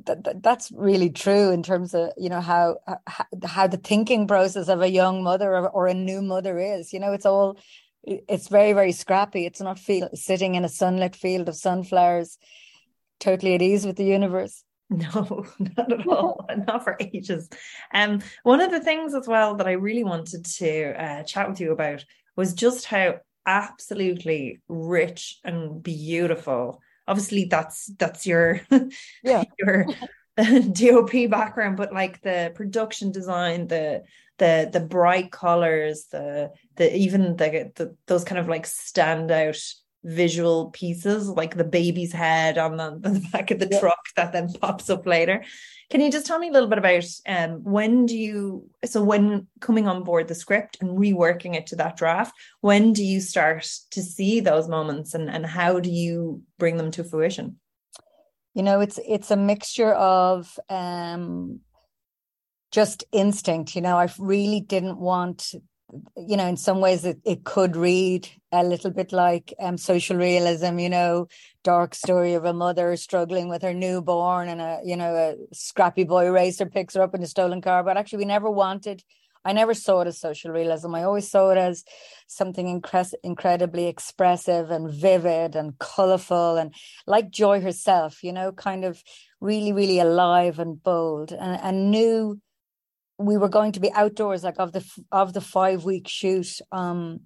that, 0.06 0.42
that's 0.42 0.72
really 0.72 1.10
true 1.10 1.50
in 1.50 1.62
terms 1.62 1.94
of 1.94 2.10
you 2.16 2.28
know 2.28 2.40
how, 2.40 2.78
how, 3.06 3.26
how 3.44 3.66
the 3.66 3.76
thinking 3.76 4.26
process 4.26 4.68
of 4.68 4.80
a 4.80 4.90
young 4.90 5.22
mother 5.22 5.50
or, 5.54 5.68
or, 5.68 5.86
a 5.86 5.94
new 5.94 6.22
mother 6.22 6.58
is 6.58 6.92
you 6.92 7.00
know 7.00 7.12
it's 7.12 7.26
all 7.26 7.58
it's 8.02 8.48
very 8.48 8.72
very 8.72 8.92
scrappy. 8.92 9.46
It's 9.46 9.60
not 9.60 9.78
feel, 9.78 10.10
sitting 10.14 10.54
in 10.54 10.64
a 10.64 10.68
sunlit 10.68 11.16
field 11.16 11.48
of 11.48 11.56
sunflowers 11.56 12.38
totally 13.20 13.54
at 13.54 13.62
ease 13.62 13.86
with 13.86 13.96
the 13.96 14.04
universe. 14.04 14.64
No 14.90 15.46
not 15.58 15.92
at 15.92 16.06
all. 16.06 16.46
Not 16.66 16.84
for 16.84 16.96
ages. 17.00 17.48
Um 17.92 18.20
one 18.42 18.60
of 18.60 18.70
the 18.70 18.80
things 18.80 19.14
as 19.14 19.26
well 19.26 19.56
that 19.56 19.66
i 19.66 19.72
really 19.72 20.04
wanted 20.04 20.44
to 20.44 21.02
uh, 21.02 21.22
chat 21.24 21.48
with 21.48 21.60
you 21.60 21.72
about 21.72 22.04
was 22.36 22.52
just 22.52 22.84
how 22.84 23.16
absolutely 23.46 24.60
rich 24.68 25.38
and 25.44 25.82
beautiful 25.82 26.80
obviously 27.06 27.44
that's 27.44 27.86
that's 27.98 28.26
your 28.26 28.60
yeah. 29.22 29.44
your 29.58 29.86
dop 30.72 31.30
background 31.30 31.76
but 31.76 31.92
like 31.92 32.20
the 32.22 32.52
production 32.54 33.12
design 33.12 33.66
the 33.68 34.02
the 34.38 34.68
the 34.72 34.80
bright 34.80 35.30
colors 35.30 36.06
the 36.10 36.50
the 36.76 36.96
even 36.96 37.36
the, 37.36 37.70
the 37.76 37.96
those 38.06 38.24
kind 38.24 38.38
of 38.38 38.48
like 38.48 38.64
standout 38.64 39.74
visual 40.04 40.70
pieces 40.70 41.28
like 41.28 41.56
the 41.56 41.64
baby's 41.64 42.12
head 42.12 42.58
on 42.58 42.76
the, 42.76 42.98
the 43.00 43.26
back 43.32 43.50
of 43.50 43.58
the 43.58 43.68
yeah. 43.70 43.80
truck 43.80 44.04
that 44.16 44.32
then 44.32 44.52
pops 44.52 44.90
up 44.90 45.06
later 45.06 45.42
can 45.90 46.00
you 46.00 46.10
just 46.10 46.26
tell 46.26 46.38
me 46.38 46.48
a 46.48 46.52
little 46.52 46.68
bit 46.68 46.78
about 46.78 47.04
um, 47.26 47.62
when 47.62 48.06
do 48.06 48.16
you 48.16 48.68
so 48.84 49.02
when 49.04 49.46
coming 49.60 49.86
on 49.86 50.02
board 50.02 50.28
the 50.28 50.34
script 50.34 50.78
and 50.80 50.98
reworking 50.98 51.54
it 51.54 51.66
to 51.68 51.76
that 51.76 51.96
draft, 51.96 52.34
when 52.60 52.92
do 52.92 53.04
you 53.04 53.20
start 53.20 53.68
to 53.90 54.02
see 54.02 54.40
those 54.40 54.68
moments 54.68 55.14
and, 55.14 55.28
and 55.28 55.44
how 55.44 55.80
do 55.80 55.90
you 55.90 56.42
bring 56.58 56.78
them 56.78 56.90
to 56.92 57.04
fruition? 57.04 57.60
You 58.54 58.62
know, 58.62 58.80
it's 58.80 58.98
it's 59.06 59.30
a 59.30 59.36
mixture 59.36 59.92
of 59.92 60.58
um 60.70 61.60
just 62.70 63.04
instinct. 63.12 63.76
You 63.76 63.82
know, 63.82 63.98
I 63.98 64.08
really 64.18 64.60
didn't 64.60 64.98
want 64.98 65.54
you 66.16 66.36
know, 66.36 66.46
in 66.46 66.56
some 66.56 66.80
ways 66.80 67.04
it, 67.04 67.18
it 67.24 67.44
could 67.44 67.76
read 67.76 68.28
a 68.52 68.64
little 68.64 68.90
bit 68.90 69.12
like 69.12 69.54
um, 69.60 69.76
social 69.76 70.16
realism, 70.16 70.78
you 70.78 70.88
know, 70.88 71.28
dark 71.62 71.94
story 71.94 72.34
of 72.34 72.44
a 72.44 72.52
mother 72.52 72.96
struggling 72.96 73.48
with 73.48 73.62
her 73.62 73.74
newborn 73.74 74.48
and 74.48 74.60
a, 74.60 74.80
you 74.84 74.96
know, 74.96 75.14
a 75.14 75.36
scrappy 75.54 76.04
boy 76.04 76.30
racer 76.30 76.66
picks 76.66 76.94
her 76.94 77.02
up 77.02 77.14
in 77.14 77.22
a 77.22 77.26
stolen 77.26 77.60
car. 77.60 77.82
But 77.84 77.96
actually, 77.96 78.18
we 78.20 78.24
never 78.24 78.50
wanted, 78.50 79.02
I 79.44 79.52
never 79.52 79.74
saw 79.74 80.00
it 80.00 80.08
as 80.08 80.18
social 80.18 80.50
realism. 80.50 80.94
I 80.94 81.04
always 81.04 81.30
saw 81.30 81.50
it 81.50 81.58
as 81.58 81.84
something 82.26 82.80
incre- 82.80 83.14
incredibly 83.22 83.86
expressive 83.86 84.70
and 84.70 84.90
vivid 84.90 85.54
and 85.54 85.78
colorful 85.78 86.56
and 86.56 86.74
like 87.06 87.30
Joy 87.30 87.60
herself, 87.60 88.24
you 88.24 88.32
know, 88.32 88.52
kind 88.52 88.84
of 88.84 89.02
really, 89.40 89.72
really 89.72 90.00
alive 90.00 90.58
and 90.58 90.82
bold 90.82 91.32
and, 91.32 91.60
and 91.60 91.90
knew 91.90 92.40
we 93.18 93.36
were 93.36 93.48
going 93.48 93.72
to 93.72 93.80
be 93.80 93.92
outdoors 93.92 94.44
like 94.44 94.58
of 94.58 94.72
the 94.72 94.84
of 95.12 95.32
the 95.32 95.40
five 95.40 95.84
week 95.84 96.08
shoot 96.08 96.60
um 96.72 97.20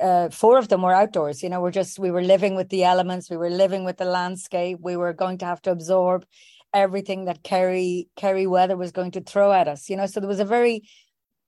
uh, 0.00 0.28
four 0.28 0.58
of 0.58 0.68
them 0.68 0.82
were 0.82 0.92
outdoors 0.92 1.42
you 1.42 1.48
know 1.48 1.60
we're 1.60 1.70
just 1.70 1.98
we 1.98 2.10
were 2.10 2.22
living 2.22 2.54
with 2.54 2.68
the 2.68 2.84
elements 2.84 3.30
we 3.30 3.36
were 3.36 3.50
living 3.50 3.84
with 3.84 3.96
the 3.96 4.04
landscape 4.04 4.78
we 4.80 4.96
were 4.96 5.12
going 5.12 5.38
to 5.38 5.46
have 5.46 5.62
to 5.62 5.70
absorb 5.70 6.24
everything 6.74 7.24
that 7.24 7.42
kerry 7.42 8.08
kerry 8.16 8.46
weather 8.46 8.76
was 8.76 8.92
going 8.92 9.10
to 9.10 9.20
throw 9.20 9.52
at 9.52 9.66
us 9.66 9.88
you 9.88 9.96
know 9.96 10.06
so 10.06 10.20
there 10.20 10.28
was 10.28 10.40
a 10.40 10.44
very 10.44 10.82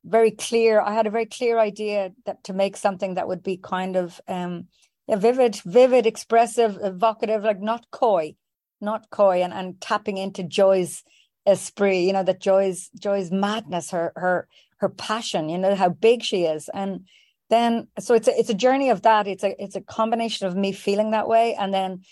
very 0.04 0.30
clear 0.30 0.80
i 0.80 0.94
had 0.94 1.06
a 1.06 1.10
very 1.10 1.26
clear 1.26 1.58
idea 1.58 2.10
that 2.24 2.42
to 2.42 2.54
make 2.54 2.76
something 2.76 3.14
that 3.14 3.28
would 3.28 3.42
be 3.42 3.56
kind 3.58 3.96
of 3.96 4.20
um 4.26 4.64
a 5.08 5.16
vivid 5.16 5.56
vivid 5.66 6.06
expressive 6.06 6.78
evocative 6.82 7.44
like 7.44 7.60
not 7.60 7.84
coy 7.90 8.34
not 8.80 9.10
coy, 9.10 9.42
and, 9.42 9.52
and 9.52 9.80
tapping 9.80 10.16
into 10.16 10.42
Joy's 10.42 11.04
esprit, 11.46 12.00
you 12.00 12.12
know, 12.12 12.22
that 12.22 12.40
Joy's 12.40 12.90
Joy's 12.98 13.30
madness, 13.30 13.90
her 13.90 14.12
her 14.16 14.48
her 14.78 14.88
passion, 14.88 15.48
you 15.48 15.58
know, 15.58 15.74
how 15.74 15.88
big 15.88 16.22
she 16.22 16.44
is. 16.44 16.68
And 16.72 17.06
then 17.50 17.88
so 17.98 18.14
it's 18.14 18.28
a 18.28 18.38
it's 18.38 18.50
a 18.50 18.54
journey 18.54 18.90
of 18.90 19.02
that. 19.02 19.26
It's 19.26 19.44
a 19.44 19.60
it's 19.62 19.76
a 19.76 19.80
combination 19.80 20.46
of 20.46 20.56
me 20.56 20.72
feeling 20.72 21.10
that 21.12 21.28
way 21.28 21.54
and 21.54 21.72
then 21.72 22.02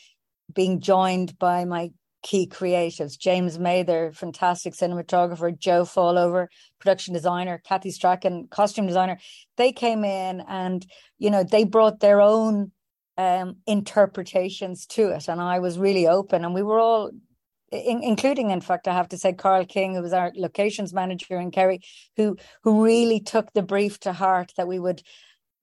being 0.52 0.80
joined 0.80 1.38
by 1.38 1.64
my 1.64 1.90
key 2.23 2.47
creatives 2.47 3.18
James 3.18 3.58
Mather, 3.58 4.12
fantastic 4.12 4.75
cinematographer, 4.75 5.56
Joe 5.56 5.85
Fallover, 5.85 6.49
production 6.80 7.14
designer, 7.14 7.61
Kathy 7.64 7.90
Strachan, 7.90 8.49
costume 8.49 8.87
designer. 8.87 9.18
They 9.56 9.73
came 9.73 10.04
in 10.04 10.42
and, 10.49 10.85
you 11.18 11.30
know, 11.30 11.44
they 11.44 11.64
brought 11.64 12.00
their 12.00 12.20
own 12.20 12.73
um, 13.16 13.56
interpretations 13.66 14.87
to 14.87 15.11
it. 15.11 15.28
And 15.28 15.40
I 15.40 15.58
was 15.58 15.78
really 15.78 16.06
open, 16.06 16.44
and 16.44 16.54
we 16.54 16.62
were 16.62 16.78
all. 16.78 17.11
In, 17.71 18.03
including, 18.03 18.51
in 18.51 18.61
fact, 18.61 18.89
I 18.89 18.95
have 18.95 19.09
to 19.11 19.19
say, 19.19 19.33
Carl 19.35 19.67
King, 19.67 19.95
who 19.95 20.03
was 20.03 20.13
our 20.15 20.33
locations 20.35 20.95
manager 20.95 21.39
in 21.39 21.51
Kerry, 21.51 21.81
who 22.17 22.37
who 22.63 22.85
really 22.85 23.21
took 23.21 23.53
the 23.53 23.63
brief 23.63 24.01
to 24.01 24.13
heart 24.13 24.53
that 24.57 24.69
we 24.69 24.79
would, 24.79 25.03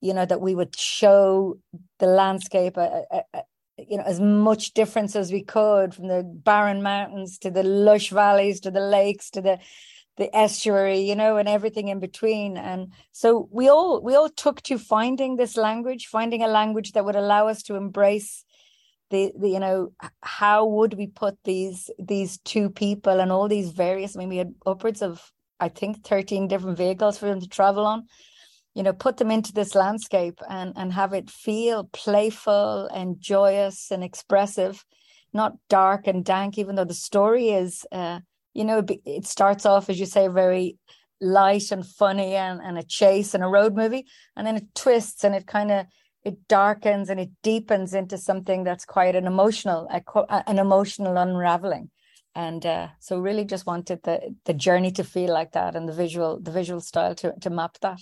you 0.00 0.14
know, 0.14 0.24
that 0.24 0.40
we 0.40 0.54
would 0.54 0.78
show 0.78 1.58
the 1.98 2.06
landscape 2.06 2.76
a, 2.76 3.02
a, 3.10 3.22
a, 3.34 3.42
you 3.78 3.96
know 3.96 4.04
as 4.04 4.20
much 4.20 4.72
difference 4.72 5.16
as 5.16 5.32
we 5.32 5.42
could 5.42 5.94
from 5.94 6.08
the 6.08 6.22
barren 6.22 6.82
mountains 6.82 7.38
to 7.38 7.50
the 7.50 7.62
lush 7.62 8.10
valleys 8.10 8.60
to 8.60 8.70
the 8.70 8.80
lakes 8.80 9.30
to 9.30 9.42
the 9.42 9.58
the 10.16 10.34
estuary 10.34 11.00
you 11.00 11.14
know 11.14 11.36
and 11.36 11.48
everything 11.48 11.88
in 11.88 12.00
between. 12.00 12.56
And 12.56 12.92
so 13.12 13.48
we 13.50 13.68
all 13.68 14.00
we 14.00 14.14
all 14.14 14.30
took 14.30 14.62
to 14.62 14.78
finding 14.78 15.36
this 15.36 15.56
language 15.56 16.06
finding 16.06 16.42
a 16.42 16.48
language 16.48 16.92
that 16.92 17.04
would 17.04 17.16
allow 17.16 17.48
us 17.48 17.62
to 17.64 17.74
embrace 17.76 18.44
the, 19.10 19.32
the 19.38 19.48
you 19.48 19.60
know 19.60 19.92
how 20.22 20.66
would 20.66 20.94
we 20.94 21.06
put 21.06 21.36
these 21.44 21.90
these 21.98 22.38
two 22.38 22.70
people 22.70 23.20
and 23.20 23.30
all 23.30 23.48
these 23.48 23.70
various 23.70 24.16
I 24.16 24.20
mean 24.20 24.28
we 24.28 24.38
had 24.38 24.54
upwards 24.64 25.02
of 25.02 25.30
I 25.60 25.68
think 25.68 26.04
13 26.04 26.48
different 26.48 26.76
vehicles 26.76 27.18
for 27.18 27.26
them 27.26 27.40
to 27.40 27.48
travel 27.48 27.86
on 27.86 28.06
you 28.74 28.82
know 28.82 28.92
put 28.92 29.16
them 29.16 29.30
into 29.30 29.52
this 29.52 29.74
landscape 29.74 30.40
and 30.48 30.72
and 30.76 30.92
have 30.92 31.12
it 31.12 31.30
feel 31.30 31.84
playful 31.92 32.88
and 32.92 33.20
joyous 33.20 33.90
and 33.90 34.04
expressive 34.04 34.84
not 35.32 35.54
dark 35.68 36.06
and 36.06 36.24
dank 36.24 36.58
even 36.58 36.74
though 36.74 36.84
the 36.84 36.94
story 36.94 37.50
is 37.50 37.86
uh, 37.92 38.20
you 38.54 38.64
know 38.64 38.84
it 39.04 39.26
starts 39.26 39.64
off 39.66 39.88
as 39.88 39.98
you 40.00 40.06
say 40.06 40.28
very 40.28 40.76
light 41.20 41.70
and 41.72 41.86
funny 41.86 42.34
and, 42.34 42.60
and 42.62 42.76
a 42.76 42.82
chase 42.82 43.34
and 43.34 43.42
a 43.42 43.48
road 43.48 43.74
movie 43.74 44.04
and 44.36 44.46
then 44.46 44.56
it 44.56 44.74
twists 44.74 45.24
and 45.24 45.34
it 45.34 45.46
kind 45.46 45.70
of 45.70 45.86
it 46.26 46.48
darkens 46.48 47.08
and 47.08 47.20
it 47.20 47.30
deepens 47.44 47.94
into 47.94 48.18
something 48.18 48.64
that's 48.64 48.84
quite 48.84 49.14
an 49.14 49.28
emotional 49.28 49.88
an 50.28 50.58
emotional 50.58 51.16
unraveling. 51.16 51.88
And 52.34 52.66
uh, 52.66 52.88
so 52.98 53.20
really 53.20 53.44
just 53.44 53.64
wanted 53.64 54.02
the 54.02 54.34
the 54.44 54.52
journey 54.52 54.90
to 54.92 55.04
feel 55.04 55.32
like 55.32 55.52
that 55.52 55.76
and 55.76 55.88
the 55.88 55.92
visual 55.92 56.40
the 56.40 56.50
visual 56.50 56.80
style 56.80 57.14
to 57.14 57.32
to 57.40 57.48
map 57.48 57.78
that. 57.80 58.00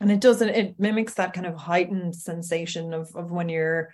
And 0.00 0.12
it 0.12 0.20
doesn't 0.20 0.50
it 0.50 0.78
mimics 0.78 1.14
that 1.14 1.32
kind 1.32 1.46
of 1.46 1.56
heightened 1.56 2.14
sensation 2.14 2.94
of 2.94 3.14
of 3.16 3.32
when 3.32 3.48
you're 3.48 3.90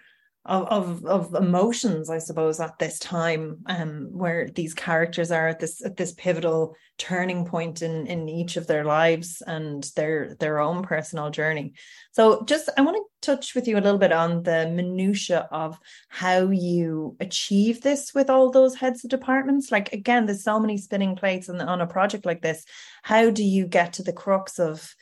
of 0.46 0.66
of, 0.68 1.04
of 1.04 1.34
emotions 1.34 2.08
i 2.08 2.18
suppose 2.18 2.60
at 2.60 2.78
this 2.78 2.98
time 2.98 3.58
um 3.66 4.08
where 4.10 4.48
these 4.48 4.72
characters 4.72 5.30
are 5.30 5.48
at 5.48 5.60
this 5.60 5.84
at 5.84 5.96
this 5.96 6.12
pivotal 6.12 6.74
turning 7.00 7.46
point 7.46 7.80
in 7.80 8.06
in 8.06 8.28
each 8.28 8.58
of 8.58 8.66
their 8.66 8.84
lives 8.84 9.42
and 9.46 9.90
their 9.96 10.36
their 10.38 10.60
own 10.60 10.82
personal 10.82 11.30
journey. 11.30 11.72
So 12.12 12.44
just 12.44 12.68
i 12.76 12.82
want 12.82 12.98
to 12.98 13.26
touch 13.26 13.54
with 13.54 13.66
you 13.66 13.76
a 13.76 13.80
little 13.80 13.98
bit 13.98 14.12
on 14.12 14.42
the 14.42 14.68
minutia 14.68 15.48
of 15.50 15.78
how 16.08 16.50
you 16.50 17.16
achieve 17.18 17.80
this 17.80 18.12
with 18.14 18.28
all 18.28 18.50
those 18.50 18.74
heads 18.74 19.02
of 19.02 19.10
departments. 19.10 19.72
Like 19.72 19.94
again 19.94 20.26
there's 20.26 20.44
so 20.44 20.60
many 20.60 20.76
spinning 20.76 21.16
plates 21.16 21.48
on, 21.48 21.58
on 21.62 21.80
a 21.80 21.86
project 21.86 22.26
like 22.26 22.42
this. 22.42 22.66
How 23.02 23.30
do 23.30 23.42
you 23.42 23.66
get 23.66 23.94
to 23.94 24.02
the 24.02 24.12
crux 24.12 24.58
of 24.58 24.94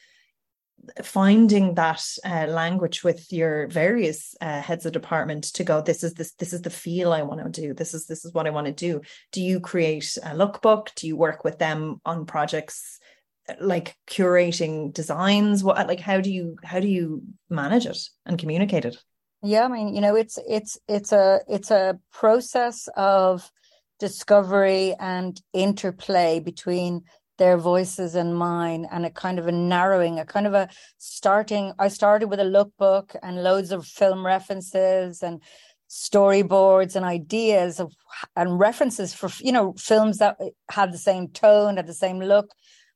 finding 1.03 1.75
that 1.75 2.05
uh, 2.25 2.47
language 2.47 3.05
with 3.05 3.33
your 3.33 3.67
various 3.69 4.35
uh, 4.41 4.61
heads 4.61 4.87
of 4.87 4.93
department 4.93 5.45
to 5.45 5.65
go 5.65 5.81
this 5.81 6.03
is 6.03 6.15
this 6.15 6.33
this 6.33 6.53
is 6.53 6.63
the 6.63 6.71
feel 6.71 7.13
i 7.13 7.23
want 7.23 7.43
to 7.53 7.61
do. 7.61 7.75
This 7.75 7.95
is 7.95 8.07
this 8.07 8.25
is 8.25 8.33
what 8.33 8.47
i 8.47 8.51
want 8.51 8.67
to 8.67 8.73
do. 8.73 9.01
Do 9.33 9.43
you 9.43 9.61
create 9.61 10.17
a 10.23 10.31
lookbook? 10.31 10.95
Do 10.95 11.07
you 11.07 11.17
work 11.17 11.45
with 11.45 11.59
them 11.59 12.01
on 12.05 12.27
projects 12.27 12.99
like 13.61 13.97
curating 14.09 14.93
designs? 14.93 15.65
What 15.65 15.87
like 15.87 16.01
how 16.01 16.21
do 16.21 16.33
you 16.33 16.57
how 16.65 16.81
do 16.81 16.89
you 16.89 17.23
manage 17.49 17.87
it 17.87 17.99
and 18.27 18.39
communicate 18.39 18.85
it? 18.85 18.97
Yeah 19.43 19.65
i 19.65 19.69
mean 19.69 19.95
you 19.95 20.01
know 20.01 20.17
it's 20.17 20.39
it's 20.49 20.79
it's 20.89 21.13
a 21.13 21.41
it's 21.49 21.71
a 21.71 21.99
process 22.13 22.89
of 22.97 23.51
discovery 23.99 24.95
and 24.99 25.41
interplay 25.53 26.41
between 26.41 27.03
their 27.39 27.57
voices 27.57 28.15
and 28.15 28.37
mine 28.37 28.87
and 28.91 29.07
a 29.07 29.11
kind 29.11 29.39
of 29.39 29.47
a 29.47 29.53
narrowing 29.53 30.19
a 30.19 30.25
kind 30.25 30.47
of 30.47 30.55
a 30.55 30.69
starting 30.99 31.73
i 31.79 31.89
started 31.89 32.29
with 32.29 32.41
a 32.41 32.45
lookbook 32.45 33.17
and 33.23 33.43
loads 33.43 33.73
of 33.73 33.87
film 33.87 34.27
references 34.27 35.23
and 35.23 35.41
storyboards 35.89 36.97
and 36.97 37.05
ideas 37.05 37.81
of 37.81 37.95
and 38.37 38.59
references 38.59 39.15
for 39.15 39.31
you 39.41 39.53
know 39.53 39.73
films 39.75 40.19
that 40.19 40.37
had 40.71 40.93
the 40.93 40.99
same 40.99 41.29
tone 41.29 41.77
had 41.77 41.87
the 41.87 41.95
same 41.95 42.21
look. 42.21 42.51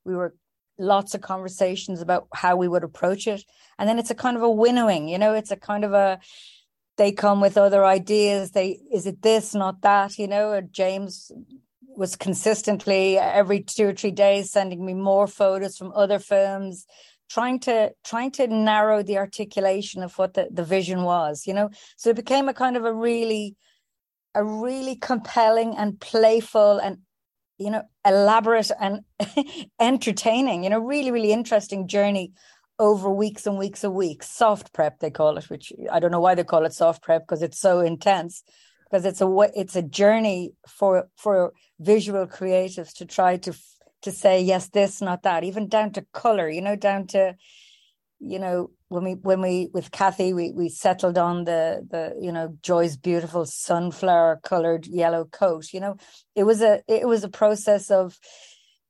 We 0.05 0.15
were 0.15 0.35
lots 0.77 1.13
of 1.13 1.21
conversations 1.21 2.01
about 2.01 2.27
how 2.33 2.55
we 2.55 2.67
would 2.67 2.83
approach 2.83 3.27
it. 3.27 3.43
And 3.79 3.87
then 3.87 3.99
it's 3.99 4.11
a 4.11 4.15
kind 4.15 4.37
of 4.37 4.43
a 4.43 4.49
winnowing 4.49 5.07
you 5.07 5.17
know 5.17 5.33
it's 5.33 5.51
a 5.51 5.55
kind 5.55 5.83
of 5.83 5.93
a 5.93 6.19
they 6.95 7.11
come 7.11 7.41
with 7.41 7.57
other 7.57 7.83
ideas. 7.83 8.51
They 8.51 8.79
is 8.91 9.07
it 9.07 9.23
this 9.23 9.55
not 9.55 9.81
that 9.81 10.19
you 10.19 10.27
know? 10.27 10.61
James 10.61 11.31
was 11.97 12.15
consistently 12.15 13.17
uh, 13.17 13.21
every 13.21 13.61
two 13.61 13.89
or 13.89 13.93
three 13.93 14.11
days 14.11 14.51
sending 14.51 14.85
me 14.85 14.93
more 14.93 15.27
photos 15.27 15.77
from 15.77 15.91
other 15.95 16.19
films 16.19 16.85
trying 17.29 17.59
to 17.59 17.91
trying 18.03 18.31
to 18.31 18.47
narrow 18.47 19.01
the 19.01 19.17
articulation 19.17 20.03
of 20.03 20.17
what 20.17 20.33
the, 20.33 20.47
the 20.51 20.63
vision 20.63 21.03
was 21.03 21.47
you 21.47 21.53
know? 21.53 21.69
So 21.97 22.09
it 22.09 22.15
became 22.15 22.49
a 22.49 22.53
kind 22.53 22.77
of 22.77 22.85
a 22.85 22.93
really 22.93 23.55
a 24.35 24.43
really 24.43 24.95
compelling 24.95 25.75
and 25.77 25.99
playful 25.99 26.79
and 26.79 26.99
you 27.57 27.69
know 27.69 27.83
elaborate 28.05 28.71
and 28.79 29.01
entertaining 29.79 30.63
you 30.63 30.69
know 30.69 30.79
really 30.79 31.11
really 31.11 31.31
interesting 31.31 31.87
journey 31.87 32.33
over 32.79 33.09
weeks 33.09 33.45
and 33.45 33.57
weeks 33.57 33.83
and 33.83 33.93
weeks. 33.93 34.27
Soft 34.29 34.73
prep 34.73 34.99
they 34.99 35.11
call 35.11 35.37
it 35.37 35.49
which 35.49 35.71
i 35.91 35.99
don't 35.99 36.11
know 36.11 36.19
why 36.19 36.35
they 36.35 36.43
call 36.43 36.65
it 36.65 36.73
soft 36.73 37.03
prep 37.03 37.21
because 37.21 37.43
it's 37.43 37.59
so 37.59 37.79
intense 37.79 38.43
because 38.93 39.05
it's 39.05 39.21
a 39.21 39.49
it's 39.55 39.75
a 39.75 39.81
journey 39.81 40.53
for 40.67 41.09
for 41.17 41.53
visual 41.79 42.27
creatives 42.27 42.93
to 42.93 43.05
try 43.05 43.37
to 43.37 43.51
to 44.03 44.11
say 44.11 44.39
yes 44.39 44.69
this 44.69 45.01
not 45.01 45.23
that 45.23 45.43
even 45.43 45.67
down 45.67 45.91
to 45.91 46.05
color 46.13 46.47
you 46.47 46.61
know 46.61 46.75
down 46.75 47.07
to 47.07 47.35
you 48.19 48.37
know 48.37 48.69
when 48.89 49.03
we 49.03 49.13
when 49.13 49.41
we 49.41 49.69
with 49.73 49.89
Kathy 49.89 50.31
we 50.31 50.51
we 50.51 50.69
settled 50.69 51.17
on 51.17 51.45
the 51.45 51.83
the 51.89 52.15
you 52.21 52.31
know 52.31 52.55
Joy's 52.61 52.95
beautiful 52.95 53.47
sunflower 53.47 54.41
colored 54.43 54.85
yellow 54.85 55.25
coat 55.25 55.73
you 55.73 55.79
know? 55.79 55.97
It 56.35 56.43
was 56.43 56.61
a 56.61 56.83
it 56.87 57.07
was 57.07 57.23
a 57.23 57.29
process 57.29 57.89
of 57.89 58.19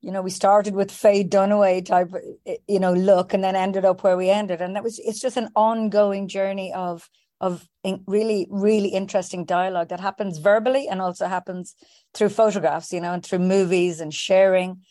you 0.02 0.12
know 0.12 0.22
we 0.22 0.32
started 0.32 0.76
with 0.76 0.92
Faye 0.92 1.24
Dunaway 1.24 1.86
type 1.86 2.12
eh, 2.46 2.58
you 2.68 2.82
know 2.82 2.92
look 2.92 3.34
and 3.34 3.42
then 3.42 3.56
ended 3.56 3.86
up 3.86 4.04
where 4.04 4.18
we 4.18 4.30
ended. 4.30 4.60
And 4.60 4.76
that 4.76 4.84
was 4.84 5.00
it's 5.00 5.22
just 5.22 5.38
an 5.38 5.48
ongoing 5.56 6.28
journey 6.28 6.74
of 6.74 7.10
of 7.44 7.68
really 8.08 8.48
really 8.50 8.90
interesting 8.90 9.44
dialogue 9.44 9.90
that 9.90 10.00
happens 10.00 10.38
verbally 10.38 10.88
and 10.88 11.02
also 11.02 11.28
happens 11.28 11.76
through 12.14 12.30
photographs 12.30 12.94
you 12.94 13.02
know 13.02 13.14
and 13.14 13.24
through 13.26 13.40
movies 13.40 14.00
and 14.00 14.14
sharing. 14.14 14.82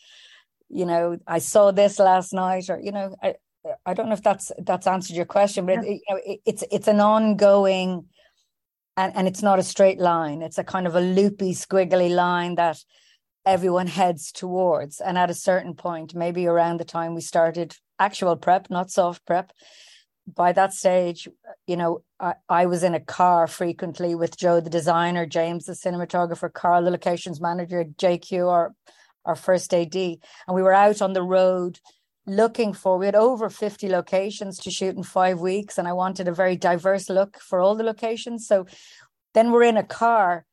You 0.69 0.85
know 0.87 1.17
i 1.27 1.39
saw 1.39 1.71
this 1.71 1.99
last 1.99 2.33
night 2.33 2.69
or 2.69 2.79
you 2.79 2.91
know 2.91 3.15
i 3.21 3.35
i 3.85 3.93
don't 3.93 4.07
know 4.07 4.19
if 4.21 4.23
that's 4.23 4.51
that's 4.65 4.87
answered 4.87 5.15
your 5.15 5.25
question 5.37 5.67
but 5.67 5.83
yeah. 5.83 5.91
it, 5.91 6.01
you 6.01 6.09
know, 6.09 6.19
it, 6.25 6.39
it's 6.45 6.63
it's 6.71 6.87
an 6.87 6.99
ongoing 6.99 8.05
and 8.97 9.15
and 9.15 9.27
it's 9.27 9.41
not 9.41 9.59
a 9.59 9.63
straight 9.63 9.99
line. 9.99 10.41
It's 10.41 10.57
a 10.57 10.63
kind 10.63 10.87
of 10.87 10.95
a 10.95 11.01
loopy 11.01 11.53
squiggly 11.53 12.13
line 12.13 12.55
that 12.55 12.77
everyone 13.45 13.87
heads 13.87 14.31
towards. 14.31 15.01
And 15.01 15.17
at 15.17 15.29
a 15.29 15.33
certain 15.49 15.73
point 15.73 16.15
maybe 16.15 16.47
around 16.47 16.79
the 16.79 16.85
time 16.85 17.15
we 17.15 17.21
started 17.21 17.75
actual 17.99 18.35
prep 18.35 18.69
not 18.69 18.89
soft 18.89 19.25
prep 19.25 19.51
by 20.25 20.53
that 20.53 20.73
stage, 20.73 21.27
you 21.67 21.75
know, 21.75 22.01
I, 22.19 22.35
I 22.47 22.65
was 22.65 22.83
in 22.83 22.95
a 22.95 22.99
car 22.99 23.47
frequently 23.47 24.15
with 24.15 24.37
Joe, 24.37 24.59
the 24.59 24.69
designer, 24.69 25.25
James, 25.25 25.65
the 25.65 25.73
cinematographer, 25.73 26.51
Carl, 26.51 26.83
the 26.83 26.91
locations 26.91 27.41
manager, 27.41 27.83
JQ, 27.83 28.49
our, 28.49 28.73
our 29.25 29.35
first 29.35 29.73
AD. 29.73 29.95
And 29.95 30.19
we 30.49 30.61
were 30.61 30.73
out 30.73 31.01
on 31.01 31.13
the 31.13 31.23
road 31.23 31.79
looking 32.25 32.73
for, 32.73 32.97
we 32.97 33.05
had 33.05 33.15
over 33.15 33.49
50 33.49 33.89
locations 33.89 34.57
to 34.59 34.71
shoot 34.71 34.95
in 34.95 35.03
five 35.03 35.39
weeks. 35.39 35.77
And 35.77 35.87
I 35.87 35.93
wanted 35.93 36.27
a 36.27 36.33
very 36.33 36.55
diverse 36.55 37.09
look 37.09 37.37
for 37.39 37.59
all 37.59 37.75
the 37.75 37.83
locations. 37.83 38.47
So 38.47 38.65
then 39.33 39.51
we're 39.51 39.63
in 39.63 39.77
a 39.77 39.83
car 39.83 40.45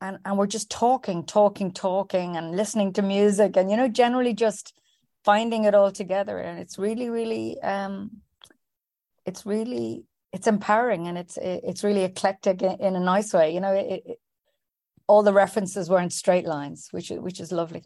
and, 0.00 0.18
and 0.24 0.38
we're 0.38 0.46
just 0.46 0.70
talking, 0.70 1.24
talking, 1.26 1.70
talking 1.70 2.36
and 2.36 2.56
listening 2.56 2.94
to 2.94 3.02
music 3.02 3.56
and, 3.56 3.70
you 3.70 3.76
know, 3.76 3.88
generally 3.88 4.32
just 4.32 4.72
finding 5.22 5.64
it 5.64 5.74
all 5.74 5.92
together. 5.92 6.38
And 6.38 6.58
it's 6.58 6.78
really, 6.78 7.10
really, 7.10 7.60
um, 7.60 8.22
it's 9.26 9.46
really 9.46 10.04
it's 10.32 10.46
empowering 10.46 11.08
and 11.08 11.18
it's 11.18 11.38
it's 11.42 11.84
really 11.84 12.04
eclectic 12.04 12.62
in, 12.62 12.96
a 12.96 13.00
nice 13.00 13.34
way 13.34 13.52
you 13.52 13.60
know 13.60 13.72
it, 13.72 14.02
it, 14.06 14.18
all 15.06 15.22
the 15.22 15.32
references 15.32 15.88
were 15.88 16.00
in 16.00 16.10
straight 16.10 16.46
lines, 16.46 16.88
which 16.90 17.10
which 17.10 17.40
is 17.40 17.52
lovely. 17.52 17.84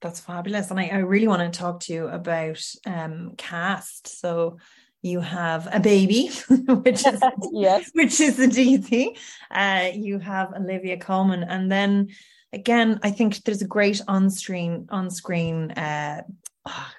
That's 0.00 0.20
fabulous. 0.20 0.70
And 0.70 0.78
I, 0.78 0.86
I 0.86 0.98
really 0.98 1.26
want 1.26 1.42
to 1.52 1.58
talk 1.58 1.80
to 1.80 1.92
you 1.92 2.06
about 2.06 2.62
um, 2.86 3.32
cast. 3.36 4.20
So 4.20 4.58
you 5.02 5.20
have 5.20 5.68
a 5.72 5.80
baby, 5.80 6.30
which 6.84 7.04
is 7.06 7.20
yes, 7.52 7.90
which 7.94 8.20
is 8.20 8.36
the 8.36 8.46
DT. 8.46 9.18
Uh, 9.50 9.90
you 9.94 10.18
have 10.18 10.52
Olivia 10.54 10.96
Colman 10.98 11.42
and 11.42 11.70
then 11.70 12.08
again, 12.52 12.98
I 13.02 13.10
think 13.10 13.44
there's 13.44 13.62
a 13.62 13.66
great 13.66 14.00
on-screen 14.08 14.86
on-screen 14.90 15.72
uh, 15.72 16.22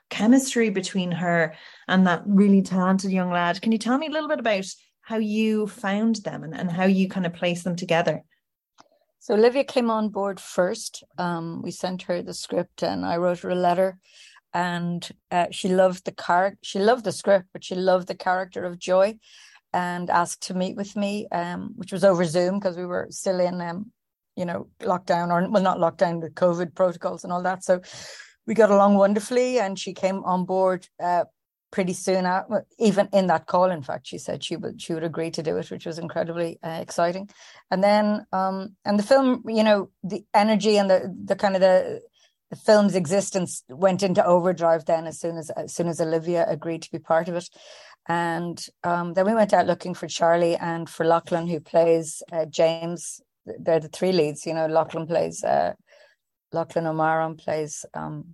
chemistry 0.09 0.69
between 0.69 1.11
her 1.11 1.55
and 1.87 2.07
that 2.07 2.23
really 2.25 2.61
talented 2.61 3.11
young 3.11 3.31
lad. 3.31 3.61
Can 3.61 3.71
you 3.71 3.77
tell 3.77 3.97
me 3.97 4.07
a 4.07 4.11
little 4.11 4.29
bit 4.29 4.39
about 4.39 4.65
how 5.01 5.17
you 5.17 5.67
found 5.67 6.17
them 6.17 6.43
and, 6.43 6.55
and 6.55 6.71
how 6.71 6.85
you 6.85 7.07
kind 7.07 7.25
of 7.25 7.33
place 7.33 7.63
them 7.63 7.75
together? 7.75 8.23
So 9.19 9.33
Olivia 9.33 9.63
came 9.63 9.91
on 9.91 10.09
board 10.09 10.39
first. 10.39 11.03
Um, 11.17 11.61
we 11.61 11.71
sent 11.71 12.03
her 12.03 12.21
the 12.21 12.33
script, 12.33 12.83
and 12.83 13.05
I 13.05 13.17
wrote 13.17 13.39
her 13.39 13.49
a 13.49 13.55
letter. 13.55 13.99
And 14.53 15.07
uh, 15.29 15.47
she 15.51 15.67
loved 15.69 16.05
the 16.05 16.11
car. 16.11 16.55
She 16.63 16.79
loved 16.79 17.03
the 17.03 17.11
script, 17.11 17.47
but 17.53 17.63
she 17.63 17.75
loved 17.75 18.07
the 18.07 18.15
character 18.15 18.63
of 18.63 18.79
Joy, 18.79 19.19
and 19.73 20.09
asked 20.09 20.47
to 20.47 20.53
meet 20.55 20.75
with 20.75 20.95
me, 20.95 21.27
um, 21.31 21.73
which 21.75 21.91
was 21.91 22.03
over 22.03 22.25
Zoom 22.25 22.59
because 22.59 22.75
we 22.75 22.85
were 22.85 23.07
still 23.11 23.39
in, 23.39 23.61
um, 23.61 23.91
you 24.35 24.45
know, 24.45 24.67
lockdown 24.81 25.29
or 25.29 25.47
well, 25.49 25.61
not 25.61 25.77
lockdown, 25.77 26.21
the 26.21 26.29
COVID 26.31 26.73
protocols 26.73 27.23
and 27.23 27.31
all 27.31 27.43
that. 27.43 27.63
So 27.63 27.81
we 28.47 28.53
got 28.53 28.71
along 28.71 28.95
wonderfully, 28.95 29.59
and 29.59 29.77
she 29.77 29.93
came 29.93 30.23
on 30.23 30.45
board 30.45 30.87
uh, 31.01 31.25
pretty 31.71 31.93
soon 31.93 32.25
out, 32.25 32.45
even 32.79 33.07
in 33.13 33.27
that 33.27 33.45
call 33.45 33.69
in 33.69 33.83
fact 33.83 34.07
she 34.07 34.17
said 34.17 34.43
she 34.43 34.55
would 34.55 34.81
she 34.81 34.93
would 34.93 35.03
agree 35.03 35.29
to 35.31 35.43
do 35.43 35.57
it 35.57 35.69
which 35.69 35.85
was 35.85 35.99
incredibly 35.99 36.59
uh, 36.63 36.79
exciting. 36.81 37.29
And 37.69 37.83
then 37.83 38.25
um 38.31 38.75
and 38.85 38.97
the 38.97 39.03
film 39.03 39.43
you 39.47 39.63
know 39.63 39.89
the 40.03 40.25
energy 40.33 40.77
and 40.77 40.89
the 40.89 41.15
the 41.25 41.35
kind 41.35 41.55
of 41.55 41.61
the 41.61 42.01
the 42.49 42.55
film's 42.55 42.95
existence 42.95 43.63
went 43.69 44.01
into 44.01 44.25
overdrive 44.25 44.85
then 44.85 45.05
as 45.05 45.19
soon 45.19 45.37
as 45.37 45.51
as 45.51 45.73
soon 45.73 45.87
as 45.87 46.01
Olivia 46.01 46.45
agreed 46.47 46.81
to 46.83 46.91
be 46.91 46.99
part 46.99 47.27
of 47.27 47.35
it. 47.35 47.47
And 48.07 48.59
um 48.83 49.13
then 49.13 49.25
we 49.27 49.35
went 49.35 49.53
out 49.53 49.67
looking 49.67 49.93
for 49.93 50.07
Charlie 50.07 50.55
and 50.55 50.89
for 50.89 51.05
Lochlann 51.05 51.49
who 51.49 51.59
plays 51.59 52.23
uh, 52.31 52.45
James. 52.45 53.21
They're 53.45 53.79
the 53.79 53.89
three 53.89 54.11
leads 54.11 54.45
you 54.45 54.55
know 54.55 54.67
Lochlann 54.67 55.07
plays 55.07 55.43
uh 55.43 55.73
Lochlann 56.53 56.87
Ó 56.87 56.93
Mearáin 56.93 57.37
plays 57.37 57.85
um 57.93 58.25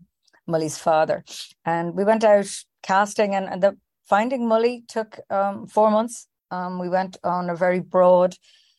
Mully's 0.47 0.77
father 0.77 1.23
and 1.65 1.95
we 1.95 2.03
went 2.03 2.23
out 2.23 2.47
casting 2.83 3.33
and, 3.33 3.47
and 3.47 3.63
the 3.63 3.77
finding 4.07 4.47
Mully 4.47 4.87
took 4.87 5.19
um, 5.29 5.67
four 5.67 5.91
months. 5.91 6.27
Um, 6.51 6.79
we 6.79 6.89
went 6.89 7.17
on 7.23 7.49
a 7.49 7.55
very 7.55 7.79
broad 7.79 8.35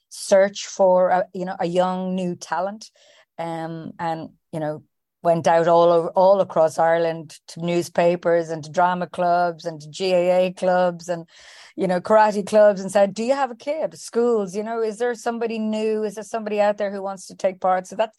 search 0.08 0.66
for 0.66 1.08
a, 1.10 1.24
you 1.34 1.44
know 1.44 1.56
a 1.58 1.66
young 1.66 2.14
new 2.14 2.36
talent, 2.36 2.90
um, 3.38 3.92
and 3.98 4.30
you 4.52 4.60
know 4.60 4.82
went 5.22 5.46
out 5.48 5.66
all 5.66 5.90
over 5.90 6.08
all 6.10 6.40
across 6.40 6.78
Ireland 6.78 7.38
to 7.48 7.64
newspapers 7.64 8.50
and 8.50 8.62
to 8.64 8.70
drama 8.70 9.08
clubs 9.08 9.64
and 9.64 9.80
to 9.80 9.88
GAA 9.88 10.52
clubs 10.58 11.08
and 11.08 11.28
you 11.74 11.88
know 11.88 12.00
karate 12.00 12.46
clubs 12.46 12.80
and 12.80 12.90
said, 12.90 13.14
"Do 13.14 13.24
you 13.24 13.34
have 13.34 13.50
a 13.50 13.56
kid?" 13.56 13.98
Schools, 13.98 14.54
you 14.54 14.62
know, 14.62 14.80
is 14.80 14.98
there 14.98 15.14
somebody 15.14 15.58
new? 15.58 16.04
Is 16.04 16.14
there 16.14 16.24
somebody 16.24 16.60
out 16.60 16.78
there 16.78 16.92
who 16.92 17.02
wants 17.02 17.26
to 17.26 17.34
take 17.34 17.60
part? 17.60 17.88
So 17.88 17.96
that's 17.96 18.16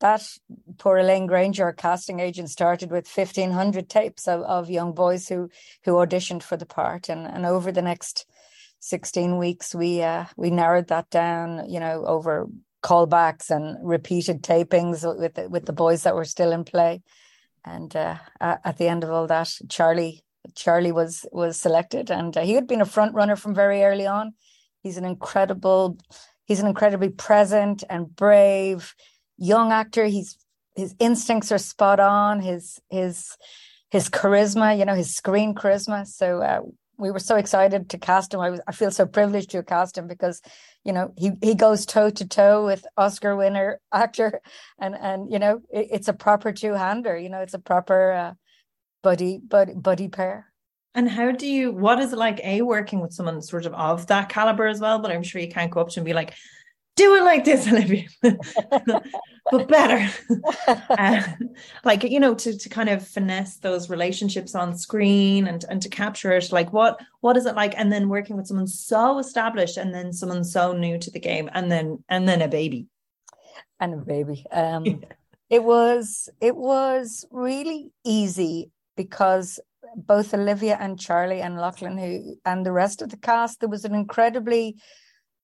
that 0.00 0.22
poor 0.78 0.98
Elaine 0.98 1.26
Granger, 1.26 1.72
casting 1.72 2.20
agent, 2.20 2.50
started 2.50 2.90
with 2.90 3.06
fifteen 3.06 3.52
hundred 3.52 3.88
tapes 3.88 4.26
of, 4.26 4.42
of 4.42 4.70
young 4.70 4.92
boys 4.94 5.28
who 5.28 5.48
who 5.84 5.92
auditioned 5.92 6.42
for 6.42 6.56
the 6.56 6.66
part, 6.66 7.08
and 7.08 7.26
and 7.26 7.46
over 7.46 7.72
the 7.72 7.82
next 7.82 8.26
sixteen 8.80 9.38
weeks, 9.38 9.74
we 9.74 10.02
uh, 10.02 10.24
we 10.36 10.50
narrowed 10.50 10.88
that 10.88 11.10
down. 11.10 11.70
You 11.70 11.80
know, 11.80 12.04
over 12.06 12.48
callbacks 12.82 13.50
and 13.50 13.76
repeated 13.86 14.42
tapings 14.42 15.04
with 15.18 15.34
the, 15.34 15.48
with 15.50 15.66
the 15.66 15.72
boys 15.72 16.02
that 16.02 16.14
were 16.14 16.24
still 16.24 16.50
in 16.50 16.64
play, 16.64 17.02
and 17.64 17.94
uh, 17.94 18.16
at 18.40 18.78
the 18.78 18.88
end 18.88 19.04
of 19.04 19.10
all 19.10 19.26
that, 19.26 19.52
Charlie 19.68 20.22
Charlie 20.54 20.92
was 20.92 21.26
was 21.30 21.60
selected, 21.60 22.10
and 22.10 22.36
uh, 22.36 22.40
he 22.40 22.54
had 22.54 22.66
been 22.66 22.80
a 22.80 22.86
front 22.86 23.14
runner 23.14 23.36
from 23.36 23.54
very 23.54 23.82
early 23.84 24.06
on. 24.06 24.32
He's 24.82 24.96
an 24.96 25.04
incredible, 25.04 25.98
he's 26.46 26.60
an 26.60 26.66
incredibly 26.66 27.10
present 27.10 27.84
and 27.90 28.16
brave 28.16 28.94
young 29.40 29.72
actor. 29.72 30.04
He's 30.04 30.36
his 30.76 30.94
instincts 31.00 31.50
are 31.50 31.58
spot 31.58 31.98
on. 31.98 32.40
His 32.40 32.80
his 32.90 33.36
his 33.90 34.08
charisma, 34.08 34.78
you 34.78 34.84
know, 34.84 34.94
his 34.94 35.16
screen 35.16 35.54
charisma. 35.54 36.06
So 36.06 36.40
uh, 36.40 36.60
we 36.96 37.10
were 37.10 37.18
so 37.18 37.36
excited 37.36 37.90
to 37.90 37.98
cast 37.98 38.32
him. 38.32 38.40
I 38.40 38.50
was 38.50 38.60
I 38.68 38.72
feel 38.72 38.90
so 38.90 39.06
privileged 39.06 39.50
to 39.50 39.62
cast 39.62 39.98
him 39.98 40.06
because, 40.06 40.40
you 40.84 40.92
know, 40.92 41.12
he 41.16 41.32
he 41.42 41.54
goes 41.54 41.86
toe 41.86 42.10
to 42.10 42.28
toe 42.28 42.64
with 42.64 42.86
Oscar 42.96 43.34
winner 43.34 43.80
actor, 43.92 44.40
and 44.78 44.94
and 44.94 45.32
you 45.32 45.38
know 45.38 45.62
it, 45.70 45.88
it's 45.90 46.08
a 46.08 46.12
proper 46.12 46.52
two 46.52 46.74
hander. 46.74 47.16
You 47.18 47.30
know, 47.30 47.40
it's 47.40 47.54
a 47.54 47.58
proper 47.58 48.12
uh, 48.12 48.34
buddy 49.02 49.38
buddy 49.38 49.74
buddy 49.74 50.08
pair. 50.08 50.46
And 50.92 51.08
how 51.08 51.30
do 51.30 51.46
you? 51.46 51.72
What 51.72 52.00
is 52.00 52.12
it 52.12 52.18
like? 52.18 52.40
A 52.42 52.62
working 52.62 53.00
with 53.00 53.12
someone 53.12 53.40
sort 53.42 53.64
of 53.64 53.74
of 53.74 54.08
that 54.08 54.28
caliber 54.28 54.66
as 54.66 54.80
well. 54.80 54.98
But 54.98 55.12
I'm 55.12 55.22
sure 55.22 55.40
you 55.40 55.48
can't 55.48 55.70
go 55.70 55.80
up 55.80 55.88
to 55.90 56.00
and 56.00 56.04
be 56.04 56.12
like, 56.12 56.34
do 56.96 57.14
it 57.14 57.22
like 57.22 57.44
this, 57.44 57.66
Olivia, 57.66 58.06
but 58.22 59.68
better. 59.68 60.08
uh, 60.90 61.22
like 61.84 62.02
you 62.02 62.20
know, 62.20 62.34
to 62.34 62.56
to 62.56 62.68
kind 62.68 62.88
of 62.88 63.06
finesse 63.06 63.56
those 63.58 63.88
relationships 63.88 64.54
on 64.54 64.76
screen 64.76 65.46
and 65.46 65.64
and 65.68 65.80
to 65.82 65.88
capture 65.88 66.32
it. 66.32 66.52
Like 66.52 66.72
what 66.72 67.00
what 67.20 67.36
is 67.36 67.46
it 67.46 67.54
like? 67.54 67.74
And 67.76 67.92
then 67.92 68.08
working 68.08 68.36
with 68.36 68.46
someone 68.46 68.66
so 68.66 69.18
established, 69.18 69.76
and 69.76 69.94
then 69.94 70.12
someone 70.12 70.44
so 70.44 70.72
new 70.72 70.98
to 70.98 71.10
the 71.10 71.20
game, 71.20 71.48
and 71.52 71.70
then 71.70 72.04
and 72.08 72.28
then 72.28 72.42
a 72.42 72.48
baby, 72.48 72.86
and 73.78 73.94
a 73.94 73.96
baby. 73.98 74.44
Um, 74.52 74.84
yeah. 74.84 74.96
It 75.48 75.64
was 75.64 76.28
it 76.40 76.56
was 76.56 77.24
really 77.30 77.92
easy 78.04 78.70
because 78.96 79.58
both 79.96 80.34
Olivia 80.34 80.76
and 80.80 81.00
Charlie 81.00 81.40
and 81.40 81.56
Lochlann, 81.56 81.98
who 81.98 82.36
and 82.44 82.64
the 82.64 82.72
rest 82.72 83.02
of 83.02 83.08
the 83.08 83.16
cast, 83.16 83.60
there 83.60 83.68
was 83.68 83.84
an 83.84 83.94
incredibly 83.94 84.76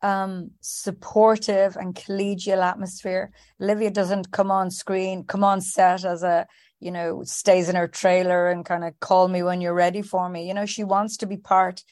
um, 0.07 0.51
supportive 0.61 1.77
and 1.77 1.97
collegial 1.97 2.63
atmosphere. 2.63 3.33
Olivia 3.61 3.91
doesn't 3.91 4.31
come 4.31 4.53
on 4.53 4.71
screen, 4.71 5.25
come 5.25 5.43
on 5.43 5.61
set 5.61 6.05
as 6.05 6.23
a, 6.23 6.47
you 6.79 6.93
know, 6.93 7.25
stays 7.25 7.69
in 7.69 7.75
her 7.75 7.89
trailer 7.89 8.49
and 8.49 8.65
kind 8.65 8.85
of 8.85 8.99
call 9.01 9.27
me 9.27 9.43
when 9.43 9.61
you're 9.61 9.75
ready 9.75 10.03
for 10.03 10.29
me. 10.29 10.47
You 10.47 10.55
know, 10.55 10.67
she 10.67 10.85
wants 10.85 11.17
to 11.19 11.27
be 11.27 11.37
part 11.37 11.83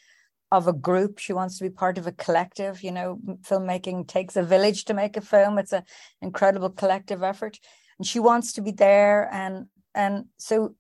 of 0.53 0.69
a 0.69 0.73
group. 0.73 1.19
She 1.19 1.33
wants 1.33 1.59
to 1.59 1.65
be 1.65 1.71
part 1.71 1.99
of 1.99 2.07
a 2.07 2.13
collective. 2.13 2.85
You 2.85 2.93
know, 2.93 3.19
filmmaking 3.43 4.07
takes 4.07 4.37
a 4.37 4.45
village 4.45 4.85
to 4.85 4.95
make 4.95 5.17
a 5.17 5.21
film. 5.21 5.59
It's 5.59 5.73
an 5.73 5.83
incredible 6.23 6.71
collective 6.71 7.25
effort. 7.25 7.59
And 7.99 8.07
she 8.07 8.21
wants 8.21 8.53
to 8.53 8.63
be 8.63 8.71
there. 8.71 9.29
And 9.33 9.67
and 9.93 10.27
so 10.37 10.77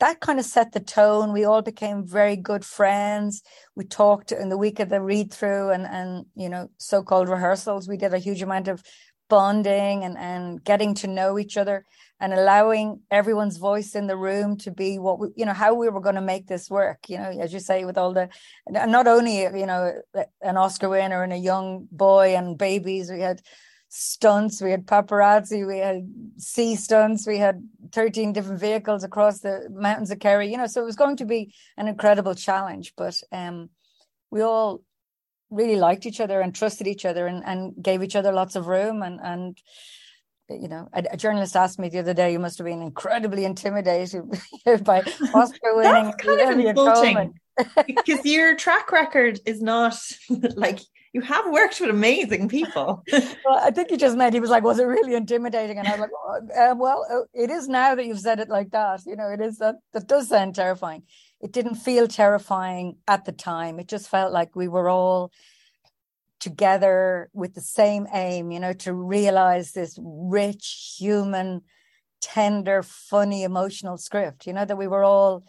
that 0.00 0.20
kind 0.20 0.38
of 0.38 0.44
set 0.44 0.72
the 0.72 0.80
tone. 0.80 1.32
We 1.32 1.44
all 1.44 1.62
became 1.62 2.06
very 2.06 2.36
good 2.36 2.64
friends. 2.64 3.42
We 3.74 3.84
talked 3.84 4.32
in 4.32 4.48
the 4.48 4.58
week 4.58 4.78
of 4.80 4.88
the 4.88 5.00
read 5.00 5.32
through 5.32 5.70
and 5.70 5.86
and 5.86 6.26
you 6.34 6.48
know 6.48 6.70
so-called 6.78 7.28
rehearsals. 7.28 7.88
We 7.88 7.96
did 7.96 8.14
a 8.14 8.18
huge 8.18 8.42
amount 8.42 8.68
of 8.68 8.82
bonding 9.28 10.04
and 10.04 10.16
and 10.16 10.62
getting 10.64 10.94
to 10.94 11.06
know 11.06 11.38
each 11.38 11.56
other 11.56 11.84
and 12.20 12.32
allowing 12.32 13.00
everyone's 13.10 13.58
voice 13.58 13.94
in 13.94 14.06
the 14.06 14.16
room 14.16 14.56
to 14.56 14.70
be 14.70 14.98
what 14.98 15.18
we 15.18 15.28
you 15.36 15.44
know 15.44 15.52
how 15.52 15.74
we 15.74 15.88
were 15.88 16.00
going 16.00 16.14
to 16.14 16.20
make 16.20 16.46
this 16.46 16.70
work 16.70 17.08
you 17.08 17.18
know 17.18 17.30
as 17.40 17.52
you 17.52 17.60
say 17.60 17.84
with 17.84 17.98
all 17.98 18.12
the 18.12 18.28
not 18.70 19.06
only 19.06 19.42
you 19.42 19.66
know 19.66 19.92
an 20.42 20.56
oscar 20.56 20.88
winner 20.88 21.22
and 21.22 21.32
a 21.32 21.36
young 21.36 21.86
boy 21.92 22.34
and 22.34 22.56
babies 22.56 23.10
we 23.10 23.20
had 23.20 23.42
stunts. 23.88 24.60
We 24.60 24.70
had 24.70 24.86
paparazzi, 24.86 25.66
we 25.66 25.78
had 25.78 26.08
sea 26.36 26.76
stunts, 26.76 27.26
we 27.26 27.38
had 27.38 27.66
13 27.92 28.32
different 28.32 28.60
vehicles 28.60 29.04
across 29.04 29.40
the 29.40 29.68
mountains 29.70 30.10
of 30.10 30.18
Kerry, 30.18 30.50
you 30.50 30.56
know, 30.56 30.66
so 30.66 30.82
it 30.82 30.86
was 30.86 30.96
going 30.96 31.16
to 31.16 31.24
be 31.24 31.54
an 31.76 31.88
incredible 31.88 32.34
challenge. 32.34 32.94
But 32.96 33.20
um, 33.32 33.70
we 34.30 34.42
all 34.42 34.82
really 35.50 35.76
liked 35.76 36.06
each 36.06 36.20
other 36.20 36.40
and 36.40 36.54
trusted 36.54 36.86
each 36.86 37.04
other 37.04 37.26
and, 37.26 37.42
and 37.44 37.74
gave 37.82 38.02
each 38.02 38.16
other 38.16 38.32
lots 38.32 38.54
of 38.54 38.66
room 38.66 39.02
and 39.02 39.18
and 39.22 39.58
you 40.50 40.68
know, 40.68 40.88
a, 40.92 41.04
a, 41.12 41.16
journalist 41.16 41.56
asked 41.56 41.78
me 41.78 41.88
the 41.88 41.98
other 41.98 42.14
day, 42.14 42.32
you 42.32 42.38
must 42.38 42.58
have 42.58 42.66
been 42.66 42.82
incredibly 42.82 43.44
intimidated 43.44 44.22
by 44.84 45.02
Oscar 45.34 45.76
winning 45.76 46.14
Olivia 46.26 46.74
Colman. 46.74 47.34
because 47.86 48.24
your 48.24 48.54
track 48.54 48.92
record 48.92 49.40
is 49.44 49.60
not 49.60 49.94
like 50.56 50.80
you 51.12 51.20
have 51.22 51.50
worked 51.50 51.80
with 51.80 51.90
amazing 51.90 52.48
people. 52.48 53.02
well, 53.12 53.60
I 53.62 53.70
think 53.70 53.90
he 53.90 53.96
just 53.96 54.16
meant 54.16 54.34
he 54.34 54.40
was 54.40 54.50
like, 54.50 54.62
was 54.62 54.78
it 54.78 54.84
really 54.84 55.14
intimidating? 55.14 55.78
And 55.78 55.88
I 55.88 55.92
was 55.92 56.00
like, 56.00 56.10
oh, 56.14 56.70
uh, 56.70 56.74
well, 56.74 57.06
uh, 57.10 57.26
it 57.32 57.50
is 57.50 57.68
now 57.68 57.94
that 57.94 58.06
you've 58.06 58.20
said 58.20 58.40
it 58.40 58.48
like 58.48 58.70
that. 58.72 59.02
You 59.06 59.16
know, 59.16 59.28
it 59.30 59.40
is 59.40 59.58
that 59.58 59.76
that 59.92 60.06
does 60.06 60.28
sound 60.28 60.54
terrifying. 60.54 61.02
It 61.40 61.52
didn't 61.52 61.76
feel 61.76 62.08
terrifying 62.08 62.96
at 63.06 63.24
the 63.24 63.32
time. 63.32 63.78
It 63.78 63.88
just 63.88 64.08
felt 64.08 64.32
like 64.32 64.54
we 64.54 64.68
were 64.68 64.88
all 64.88 65.32
together 66.40 67.30
with 67.32 67.54
the 67.54 67.60
same 67.60 68.06
aim, 68.12 68.50
you 68.50 68.60
know, 68.60 68.72
to 68.72 68.92
realize 68.92 69.72
this 69.72 69.98
rich, 70.00 70.96
human, 70.98 71.62
tender, 72.20 72.82
funny, 72.82 73.42
emotional 73.42 73.96
script. 73.96 74.46
You 74.46 74.52
know 74.52 74.64
that 74.64 74.76
we 74.76 74.86
were 74.86 75.04
all 75.04 75.44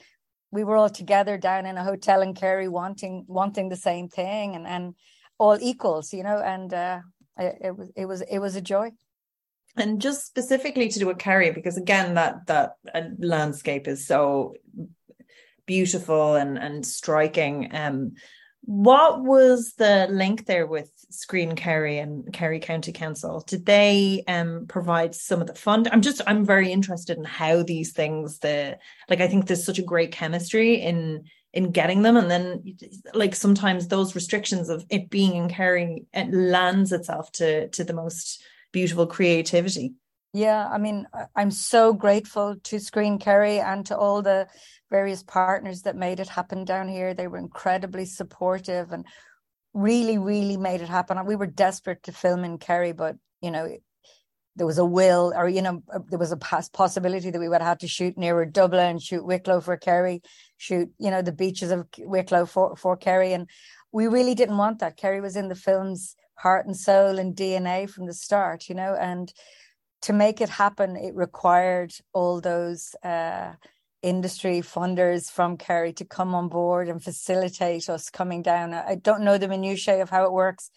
we 0.52 0.63
were 0.63 0.78
all 0.78 0.89
together 0.89 1.38
down 1.38 1.65
in 1.65 1.78
a 1.78 1.84
hotel 1.84 2.22
in 2.22 2.34
Kerry 2.34 2.67
wanting 2.67 3.26
wanting 3.28 3.69
the 3.69 3.76
same 3.76 4.08
thing 4.08 4.56
and 4.56 4.65
and 4.65 4.95
all 5.39 5.58
equals, 5.60 6.13
you 6.13 6.23
know, 6.23 6.38
and 6.38 6.73
uh, 6.73 6.99
it, 7.38 7.56
it 7.62 7.78
was 7.78 7.89
it 7.95 8.06
was 8.06 8.21
it 8.21 8.39
was 8.39 8.56
a 8.56 8.62
joy. 8.62 8.91
and 9.78 10.02
just 10.02 10.25
specifically 10.28 10.89
to 10.89 10.99
do 10.99 11.08
with 11.08 11.17
Kerry, 11.17 11.52
because 11.52 11.78
again, 11.78 12.15
that 12.15 12.45
that 12.47 12.73
uh, 12.93 13.02
landscape 13.17 13.88
is 13.88 14.06
so 14.06 14.54
beautiful 15.65 16.36
and 16.36 16.58
and 16.58 16.86
striking. 16.86 17.69
Um, 17.73 18.13
what 18.62 19.23
was 19.23 19.73
the 19.78 20.08
link 20.12 20.45
there 20.45 20.67
with 20.67 20.91
Screen 21.10 21.56
Kerry 21.56 21.97
and 21.97 22.32
Kerry 22.34 22.60
County 22.60 22.91
Council? 22.91 23.43
Did 23.47 23.65
they 23.65 24.23
um, 24.28 24.65
provide 24.67 25.15
some 25.15 25.41
of 25.41 25.47
the 25.47 25.56
fund? 25.56 25.88
I'm 25.91 26.02
just 26.02 26.21
I'm 26.28 26.45
very 26.45 26.71
interested 26.71 27.17
in 27.17 27.23
how 27.23 27.63
these 27.63 27.93
things 27.93 28.39
the 28.39 28.78
like 29.10 29.21
I 29.21 29.28
think 29.28 29.47
there's 29.47 29.65
such 29.65 29.80
a 29.80 29.84
great 29.84 30.12
chemistry 30.12 30.75
in 30.75 31.23
in 31.54 31.72
getting 31.72 32.04
them 32.04 32.16
and 32.16 32.30
then 32.30 32.78
like 33.14 33.34
sometimes 33.34 33.88
those 33.88 34.14
restrictions 34.14 34.70
of 34.70 34.86
it 34.90 35.10
being 35.10 35.36
in 35.36 35.50
Kerry 35.50 36.06
it 36.14 36.32
lands 36.32 36.92
itself 36.92 37.32
to 37.34 37.68
to 37.70 37.84
the 37.84 37.94
most 37.94 38.44
beautiful 38.72 39.08
creativity. 39.08 39.94
Yeah, 40.32 40.68
I 40.72 40.78
mean, 40.78 41.08
I'm 41.36 41.50
so 41.50 41.92
grateful 41.92 42.56
to 42.64 42.80
Screen 42.80 43.18
Kerry 43.18 43.60
and 43.60 43.84
to 43.88 43.98
all 43.98 44.22
the 44.22 44.48
various 44.92 45.24
partners 45.24 45.82
that 45.84 45.96
made 45.96 46.20
it 46.20 46.30
happen 46.30 46.66
down 46.66 46.88
here. 46.88 47.16
They 47.16 47.28
were 47.28 47.40
incredibly 47.40 48.06
supportive 48.06 48.92
and 48.92 49.08
really, 49.74 50.20
really 50.20 50.58
made 50.58 50.82
it 50.82 50.90
happen. 50.90 51.26
We 51.26 51.36
were 51.36 51.48
desperate 51.48 52.04
to 52.04 52.12
film 52.12 52.44
in 52.44 52.60
Kerry, 52.60 52.92
but 52.92 53.16
you 53.42 53.50
know, 53.50 53.76
there 54.60 54.67
was 54.67 54.78
a 54.78 54.86
will, 54.86 55.34
or 55.36 55.48
you 55.48 55.62
know, 55.62 55.82
uh, 55.91 56.00
there 56.10 56.19
was 56.19 56.34
a 56.34 56.38
possibility 56.38 57.32
that 57.32 57.39
we 57.39 57.48
would 57.48 57.62
have 57.62 57.78
to 57.78 57.88
shoot 57.88 58.17
nearer 58.17 58.45
Dublin, 58.45 59.00
shoot 59.00 59.26
Wicklow 59.26 59.62
for 59.62 59.78
Kerry, 59.78 60.22
shoot 60.58 60.89
you 61.00 61.10
know 61.10 61.22
the 61.22 61.32
beaches 61.32 61.72
of 61.72 61.88
Wicklow 61.98 62.45
for 62.45 62.76
for 62.76 62.98
Kerry, 62.98 63.32
and 63.32 63.50
we 63.93 64.08
really 64.08 64.36
didn't 64.36 64.58
want 64.58 64.80
that. 64.80 64.98
Kerry 64.98 65.22
was 65.22 65.38
in 65.38 65.48
the 65.48 65.56
film's 65.56 66.17
heart 66.36 66.65
and 66.65 66.76
soul 66.76 67.17
and 67.17 67.38
DNA 67.38 67.89
from 67.89 68.06
the 68.06 68.13
start, 68.13 68.67
you 68.67 68.76
know, 68.76 68.95
and 69.00 69.34
to 70.02 70.13
make 70.13 70.41
it 70.41 70.50
happen, 70.50 70.98
it 70.98 71.15
required 71.15 71.93
all 72.13 72.41
those 72.41 72.95
uh, 73.04 73.54
industry 74.02 74.62
funders 74.62 75.32
from 75.32 75.58
Kerry 75.58 75.93
to 75.93 76.06
come 76.06 76.36
on 76.36 76.50
board 76.50 76.89
and 76.89 77.04
facilitate 77.04 77.89
us 77.89 78.10
coming 78.10 78.41
down. 78.41 78.74
I 78.74 78.95
don't 78.95 79.24
know 79.24 79.38
the 79.38 79.48
minutiae 79.48 80.02
of 80.02 80.10
how 80.10 80.26
it 80.26 80.34
works, 80.34 80.69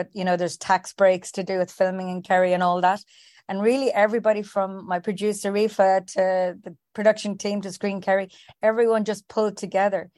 but 0.00 0.08
you 0.14 0.24
know, 0.24 0.38
there's 0.38 0.56
tax 0.56 0.94
breaks 0.94 1.30
to 1.32 1.42
do 1.42 1.58
with 1.58 1.70
filming 1.70 2.08
in 2.08 2.22
Kerry 2.22 2.54
and 2.54 2.62
all 2.62 2.80
that. 2.80 3.04
And 3.50 3.60
really, 3.60 3.92
everybody 3.92 4.40
from 4.40 4.86
my 4.86 4.98
producer 4.98 5.54
Aoife 5.54 6.06
to 6.14 6.56
the 6.64 6.74
production 6.94 7.36
team 7.36 7.60
to 7.60 7.70
Screen 7.70 8.00
Kerry, 8.00 8.30
everyone 8.62 9.04
just 9.04 9.28
pulled 9.28 9.58
together 9.58 10.10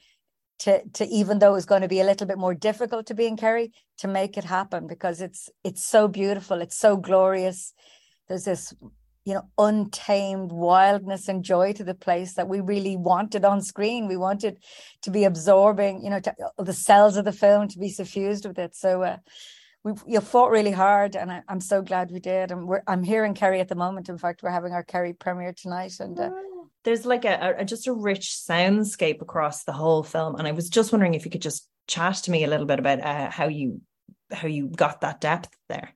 to 0.61 0.87
to 0.91 1.05
even 1.07 1.41
though 1.41 1.57
it's 1.57 1.67
going 1.67 1.83
to 1.83 1.89
be 1.89 1.99
a 1.99 2.05
little 2.05 2.29
bit 2.29 2.39
more 2.39 2.55
difficult 2.55 3.07
to 3.07 3.15
be 3.15 3.27
in 3.27 3.37
Kerry 3.37 3.73
to 3.99 4.07
make 4.07 4.39
it 4.39 4.45
happen 4.45 4.87
because 4.87 5.21
it's 5.21 5.51
it's 5.65 5.83
so 5.83 6.07
beautiful, 6.07 6.61
it's 6.61 6.79
so 6.79 6.97
glorious. 6.97 7.73
There's 8.29 8.45
this 8.45 8.73
you 9.25 9.35
know 9.35 9.49
untamed 9.59 10.53
wildness 10.53 11.27
and 11.27 11.43
joy 11.43 11.73
to 11.73 11.83
the 11.83 11.95
place 12.07 12.35
that 12.35 12.49
we 12.49 12.61
really 12.61 12.97
wanted 12.97 13.45
on 13.45 13.63
screen. 13.63 14.07
We 14.07 14.17
wanted 14.17 14.59
to 15.03 15.11
be 15.11 15.25
absorbing, 15.25 16.05
you 16.05 16.11
know, 16.11 16.21
to, 16.21 16.35
the 16.59 16.73
cells 16.73 17.17
of 17.17 17.25
the 17.25 17.33
film 17.33 17.67
to 17.67 17.81
be 17.81 17.89
suffused 17.89 18.47
with 18.47 18.61
it. 18.61 18.77
So. 18.77 19.03
Uh, 19.03 19.17
we 19.85 19.93
you 20.07 20.21
fought 20.21 20.51
really 20.51 20.71
hard, 20.71 21.17
and 21.17 21.31
I, 21.31 21.43
am 21.49 21.61
so 21.61 21.83
glad 21.83 22.11
we 22.11 22.21
did. 22.21 22.51
And 22.51 22.69
we're 22.69 22.83
I'm 22.87 23.03
here 23.03 23.25
in 23.25 23.35
Kerry 23.35 23.61
at 23.61 23.69
the 23.69 23.75
moment. 23.75 24.09
In 24.09 24.19
fact, 24.19 24.43
we're 24.43 24.51
having 24.51 24.73
our 24.73 24.85
Kerry 24.85 25.13
premiere 25.13 25.53
tonight, 25.53 25.95
and 26.01 26.19
uh, 26.19 26.31
there's 26.85 27.07
like 27.07 27.25
a, 27.25 27.57
a, 27.59 27.65
just 27.65 27.87
a 27.87 27.93
rich 27.93 28.31
soundscape 28.49 29.23
across 29.23 29.65
the 29.65 29.73
whole 29.73 30.03
film 30.03 30.37
and 30.37 30.47
i 30.47 30.53
was 30.53 30.69
just 30.69 30.93
wondering 30.93 31.15
if 31.15 31.25
you 31.25 31.31
could 31.31 31.43
just 31.43 31.69
chat 31.87 32.15
to 32.15 32.31
me 32.31 32.45
a 32.45 32.49
little 32.49 32.67
bit 32.67 32.79
about 32.79 33.01
uh, 33.01 33.31
how 33.31 33.49
you 33.49 33.81
how 34.31 34.49
you 34.49 34.69
got 34.69 35.01
that 35.01 35.21
depth 35.21 35.55
there 35.69 35.91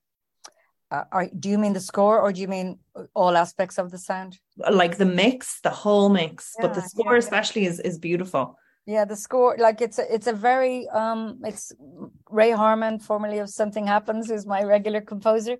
uh, 0.91 1.05
are, 1.11 1.29
do 1.39 1.49
you 1.49 1.59
mean 1.59 1.73
the 1.73 1.81
score 1.81 2.21
or 2.21 2.33
do 2.33 2.41
you 2.41 2.49
mean 2.49 2.79
all 3.15 3.37
aspects 3.37 3.79
of 3.79 3.91
the 3.91 3.99
sound 3.99 4.39
like 4.71 4.97
the 4.97 5.07
mix 5.07 5.61
the 5.61 5.71
whole 5.71 6.09
mix 6.09 6.55
yeah, 6.59 6.67
but 6.67 6.75
the 6.75 6.83
score 6.83 7.13
yeah, 7.13 7.19
especially 7.19 7.63
yeah. 7.63 7.71
is 7.71 7.81
is 7.81 7.99
beautiful 7.99 8.57
yeah 8.87 9.05
the 9.05 9.17
score 9.17 9.57
like 9.59 9.81
it's 9.81 9.99
a 9.99 10.15
it's 10.15 10.27
a 10.27 10.33
very 10.33 10.89
um 10.89 11.41
it's 11.45 11.73
ray 12.31 12.51
harman 12.51 12.99
formerly 12.99 13.39
of 13.39 13.51
something 13.51 13.87
happens 13.87 14.29
who's 14.29 14.47
my 14.47 14.63
regular 14.63 15.01
composer 15.01 15.57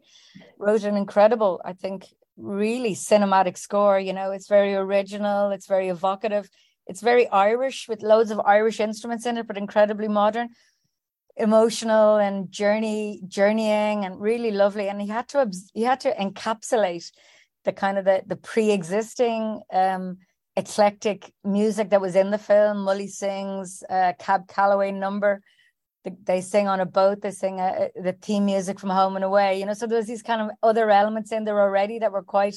wrote 0.59 0.85
an 0.85 0.97
incredible 0.97 1.61
i 1.65 1.73
think 1.73 2.07
really 2.37 2.95
cinematic 2.95 3.57
score. 3.57 3.99
You 3.99 4.13
know, 4.13 4.31
it's 4.31 4.49
very 4.49 4.75
original, 4.75 5.51
it's 5.51 5.67
very 5.67 5.89
evocative, 5.89 6.49
it's 6.87 7.01
very 7.01 7.29
Irish 7.29 7.89
with 7.89 8.03
loads 8.03 8.31
of 8.31 8.41
Irish 8.41 8.81
instruments 8.81 9.27
in 9.27 9.39
it, 9.39 9.47
but 9.47 9.57
incredibly 9.57 10.09
modern, 10.09 10.51
emotional 11.37 12.17
and 12.17 12.51
journey 12.51 13.23
journeying 13.27 14.05
and 14.05 14.21
really 14.21 14.51
lovely. 14.51 14.89
And 14.89 15.01
he 15.01 15.09
had 15.09 15.29
to 15.29 15.51
he 15.75 15.83
had 15.83 16.01
to 16.01 16.15
encapsulate 16.15 17.11
the 17.65 17.73
kind 17.73 17.99
of 17.99 18.05
the 18.05 18.23
the 18.27 18.37
pre-existing 18.37 19.63
um 19.73 20.19
eclectic 20.57 21.33
music 21.45 21.91
that 21.91 22.01
was 22.01 22.17
in 22.17 22.31
the 22.31 22.39
film. 22.39 22.79
Mully 22.79 23.09
sings 23.09 23.83
uh, 23.89 24.13
Cab 24.19 24.49
Calloway 24.49 24.91
number. 24.91 25.43
They 26.25 26.41
sing 26.41 26.69
on 26.69 26.81
a 26.81 26.87
boat. 26.87 27.21
They 27.21 27.33
sing 27.33 27.61
a, 27.61 27.65
uh, 27.65 27.89
the 28.01 28.13
theme 28.13 28.47
music 28.47 28.79
from 28.79 28.91
home 28.91 29.17
and 29.17 29.25
away 29.25 29.59
you 29.59 29.67
know? 29.67 29.75
So 29.75 29.87
there's 29.87 30.07
these 30.07 30.23
kind 30.23 30.41
of 30.41 30.51
other 30.63 30.91
elements 30.91 31.33
in 31.33 31.45
there 31.45 31.61
already 31.61 31.99
that 31.99 32.13
were 32.13 32.23
quite 32.23 32.57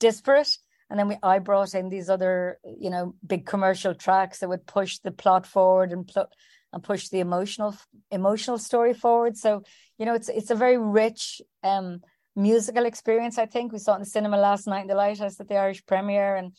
disparate. 0.00 0.56
And 0.90 0.98
then 0.98 1.08
we 1.08 1.16
i 1.22 1.38
brought 1.38 1.74
in 1.74 1.88
these 1.88 2.08
other 2.08 2.58
you 2.64 2.90
know 2.90 3.14
big 3.26 3.46
commercial 3.46 3.94
tracks 3.94 4.38
that 4.38 4.48
would 4.48 4.66
push 4.66 4.98
the 4.98 5.10
plot 5.10 5.46
forward 5.46 5.92
and 5.92 6.06
pl- 6.06 6.30
and 6.72 6.82
push 6.82 7.08
the 7.08 7.20
emotional 7.20 7.74
emotional 8.10 8.58
story 8.58 8.94
forward. 8.94 9.36
So 9.36 9.62
you 9.98 10.06
know 10.06 10.14
it's 10.14 10.28
it's 10.28 10.50
a 10.50 10.54
very 10.54 10.78
rich 10.78 11.40
um 11.62 12.00
musical 12.36 12.84
experience 12.84 13.38
i 13.38 13.46
think. 13.46 13.72
We 13.72 13.78
saw 13.78 13.92
it 13.92 13.96
in 13.96 14.02
the 14.02 14.06
cinema 14.06 14.36
last 14.36 14.66
night 14.66 14.82
in 14.82 14.86
the 14.86 14.94
lighthouse 14.94 15.40
at 15.40 15.48
the 15.48 15.56
irish 15.56 15.84
premiere 15.86 16.36
and 16.36 16.52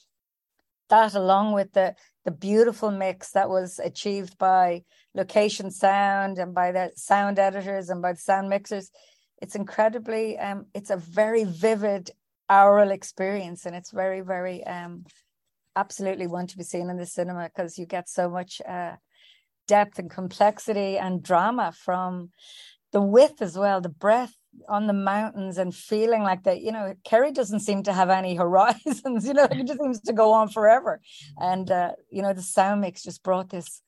that 0.89 1.15
along 1.15 1.53
with 1.53 1.73
the 1.73 1.95
the 2.23 2.31
beautiful 2.31 2.91
mix 2.91 3.31
that 3.31 3.49
was 3.49 3.79
achieved 3.79 4.37
by 4.37 4.83
location 5.13 5.71
sound 5.71 6.37
and 6.37 6.53
by 6.53 6.71
the 6.71 6.91
sound 6.95 7.37
editors 7.39 7.89
and 7.89 8.01
by 8.01 8.13
the 8.13 8.19
sound 8.19 8.49
mixers 8.49 8.89
it's 9.41 9.55
incredibly 9.55 10.37
um 10.37 10.65
it's 10.73 10.89
a 10.89 10.97
very 10.97 11.43
vivid 11.43 12.11
aural 12.49 12.91
experience 12.91 13.65
and 13.65 13.75
it's 13.75 13.91
very 13.91 14.21
very 14.21 14.63
um 14.65 15.03
absolutely 15.75 16.27
one 16.27 16.47
to 16.47 16.57
be 16.57 16.63
seen 16.63 16.89
in 16.89 16.97
the 16.97 17.05
cinema 17.05 17.49
because 17.53 17.77
you 17.77 17.85
get 17.85 18.07
so 18.09 18.29
much 18.29 18.61
uh 18.67 18.95
depth 19.67 19.99
and 19.99 20.09
complexity 20.09 20.97
and 20.97 21.23
drama 21.23 21.71
from 21.71 22.29
the 22.91 23.01
width 23.01 23.41
as 23.41 23.57
well 23.57 23.81
the 23.81 23.89
breadth 23.89 24.35
on 24.67 24.87
the 24.87 24.93
mountains 24.93 25.57
and 25.57 25.73
feeling 25.73 26.23
like 26.23 26.43
that 26.43 26.61
you 26.61 26.71
know 26.71 26.93
kerry 27.03 27.31
doesn't 27.31 27.59
seem 27.59 27.83
to 27.83 27.93
have 27.93 28.09
any 28.09 28.35
horizons 28.43 29.27
you 29.27 29.33
know 29.33 29.47
it 29.51 29.67
just 29.67 29.79
seems 29.79 30.01
to 30.01 30.13
go 30.13 30.31
on 30.31 30.49
forever. 30.49 31.01
And 31.37 31.69
uh 31.69 31.91
you 32.09 32.21
know 32.21 32.33
the 32.33 32.41
sound 32.41 32.81
mix 32.81 33.03
just 33.03 33.23
brought 33.23 33.49
this 33.49 33.81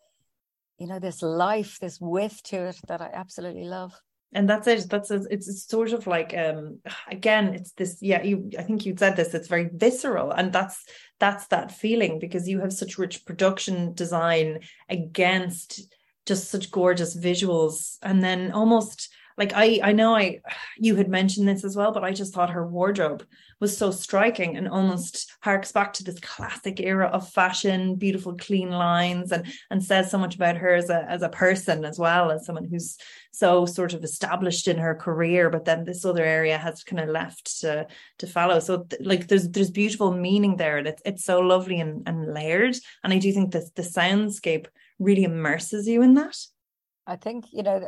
you 0.77 0.88
know 0.88 0.99
this 0.99 1.21
life 1.21 1.77
this 1.80 1.99
width 1.99 2.43
to 2.43 2.67
it 2.67 2.77
that 2.88 3.01
i 3.01 3.10
absolutely 3.13 3.65
love. 3.65 3.93
And 4.34 4.49
that's 4.49 4.67
it 4.67 4.89
that's 4.89 5.10
a, 5.10 5.23
it's 5.30 5.67
sort 5.67 5.93
of 5.93 6.06
like 6.06 6.36
um 6.38 6.80
again 7.08 7.53
it's 7.53 7.71
this 7.71 7.97
yeah 8.01 8.21
you 8.21 8.51
i 8.60 8.62
think 8.62 8.86
you 8.86 8.93
said 8.97 9.15
this 9.15 9.34
it's 9.34 9.47
very 9.47 9.69
visceral 9.73 10.32
and 10.32 10.51
that's 10.51 10.84
that's 11.19 11.47
that 11.47 11.71
feeling 11.71 12.19
because 12.19 12.47
you 12.47 12.60
have 12.60 12.73
such 12.73 12.97
rich 12.97 13.25
production 13.25 13.93
design 13.93 14.60
against 14.89 15.88
just 16.25 16.51
such 16.51 16.71
gorgeous 16.71 17.15
visuals 17.17 17.97
and 18.03 18.21
then 18.21 18.51
almost 18.51 19.10
like 19.38 19.54
I 19.54 19.80
I 19.84 19.91
know 19.91 20.15
I 20.15 20.41
you 20.78 20.95
had 20.95 21.10
mentioned 21.10 21.47
this 21.47 21.63
as 21.63 21.76
well, 21.76 21.91
but 21.91 22.04
I 22.04 22.12
just 22.12 22.34
thought 22.34 22.50
her 22.50 22.65
wardrobe 22.65 23.26
was 23.60 23.78
so 23.78 23.91
striking 23.91 24.58
and 24.58 24.67
almost 24.67 25.32
harks 25.41 25.71
back 25.71 25.93
to 25.93 26.04
this 26.04 26.19
classic 26.19 26.80
era 26.80 27.08
of 27.08 27.30
fashion, 27.30 27.95
beautiful 27.95 28.36
clean 28.36 28.71
lines, 28.71 29.32
and 29.32 29.45
and 29.69 29.84
says 29.84 30.10
so 30.10 30.17
much 30.17 30.36
about 30.36 30.58
her 30.58 30.73
as 30.73 30.89
a 30.89 31.06
as 31.10 31.21
a 31.21 31.30
person 31.30 31.86
as 31.86 32.00
well 32.00 32.32
as 32.32 32.45
someone 32.45 32.65
who's 32.65 32.97
so 33.32 33.67
sort 33.67 33.93
of 33.93 34.04
established 34.04 34.67
in 34.67 34.80
her 34.80 34.95
career, 34.95 35.52
but 35.52 35.65
then 35.65 35.84
this 35.84 36.04
other 36.04 36.26
area 36.26 36.58
has 36.58 36.84
kind 36.84 37.00
of 37.00 37.10
left 37.10 37.60
to 37.62 37.86
to 38.17 38.28
follow. 38.28 38.60
So 38.60 38.88
like 39.00 39.28
there's 39.28 39.50
there's 39.50 39.69
beautiful 39.69 40.12
meaning 40.12 40.58
there, 40.58 40.78
and 40.78 40.88
it's 40.88 41.02
it's 41.06 41.23
so 41.23 41.39
lovely 41.39 41.80
and, 41.80 42.08
and 42.08 42.34
layered. 42.34 42.76
And 43.04 43.13
I 43.13 43.19
do 43.19 43.32
think 43.32 43.52
that 43.52 43.76
the 43.76 43.84
soundscape 43.84 44.65
really 44.97 45.23
immerses 45.23 45.88
you 45.88 46.02
in 46.02 46.15
that. 46.15 46.38
I 47.06 47.15
think 47.15 47.45
you 47.54 47.63
know 47.63 47.80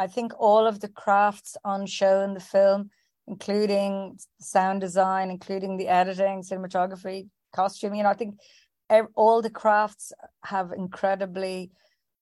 I 0.00 0.06
think 0.06 0.32
all 0.38 0.66
of 0.66 0.80
the 0.80 0.88
crafts 0.88 1.58
on 1.62 1.84
show 1.84 2.22
in 2.22 2.32
the 2.32 2.40
film, 2.40 2.88
including 3.28 4.16
sound 4.40 4.80
design, 4.80 5.30
including 5.30 5.76
the 5.76 5.88
editing, 5.88 6.42
cinematography, 6.42 7.28
costume, 7.54 7.94
you 7.94 8.02
know, 8.02 8.08
I 8.08 8.14
think 8.14 8.36
all 9.14 9.42
the 9.42 9.50
crafts 9.50 10.10
have 10.42 10.72
incredibly 10.72 11.70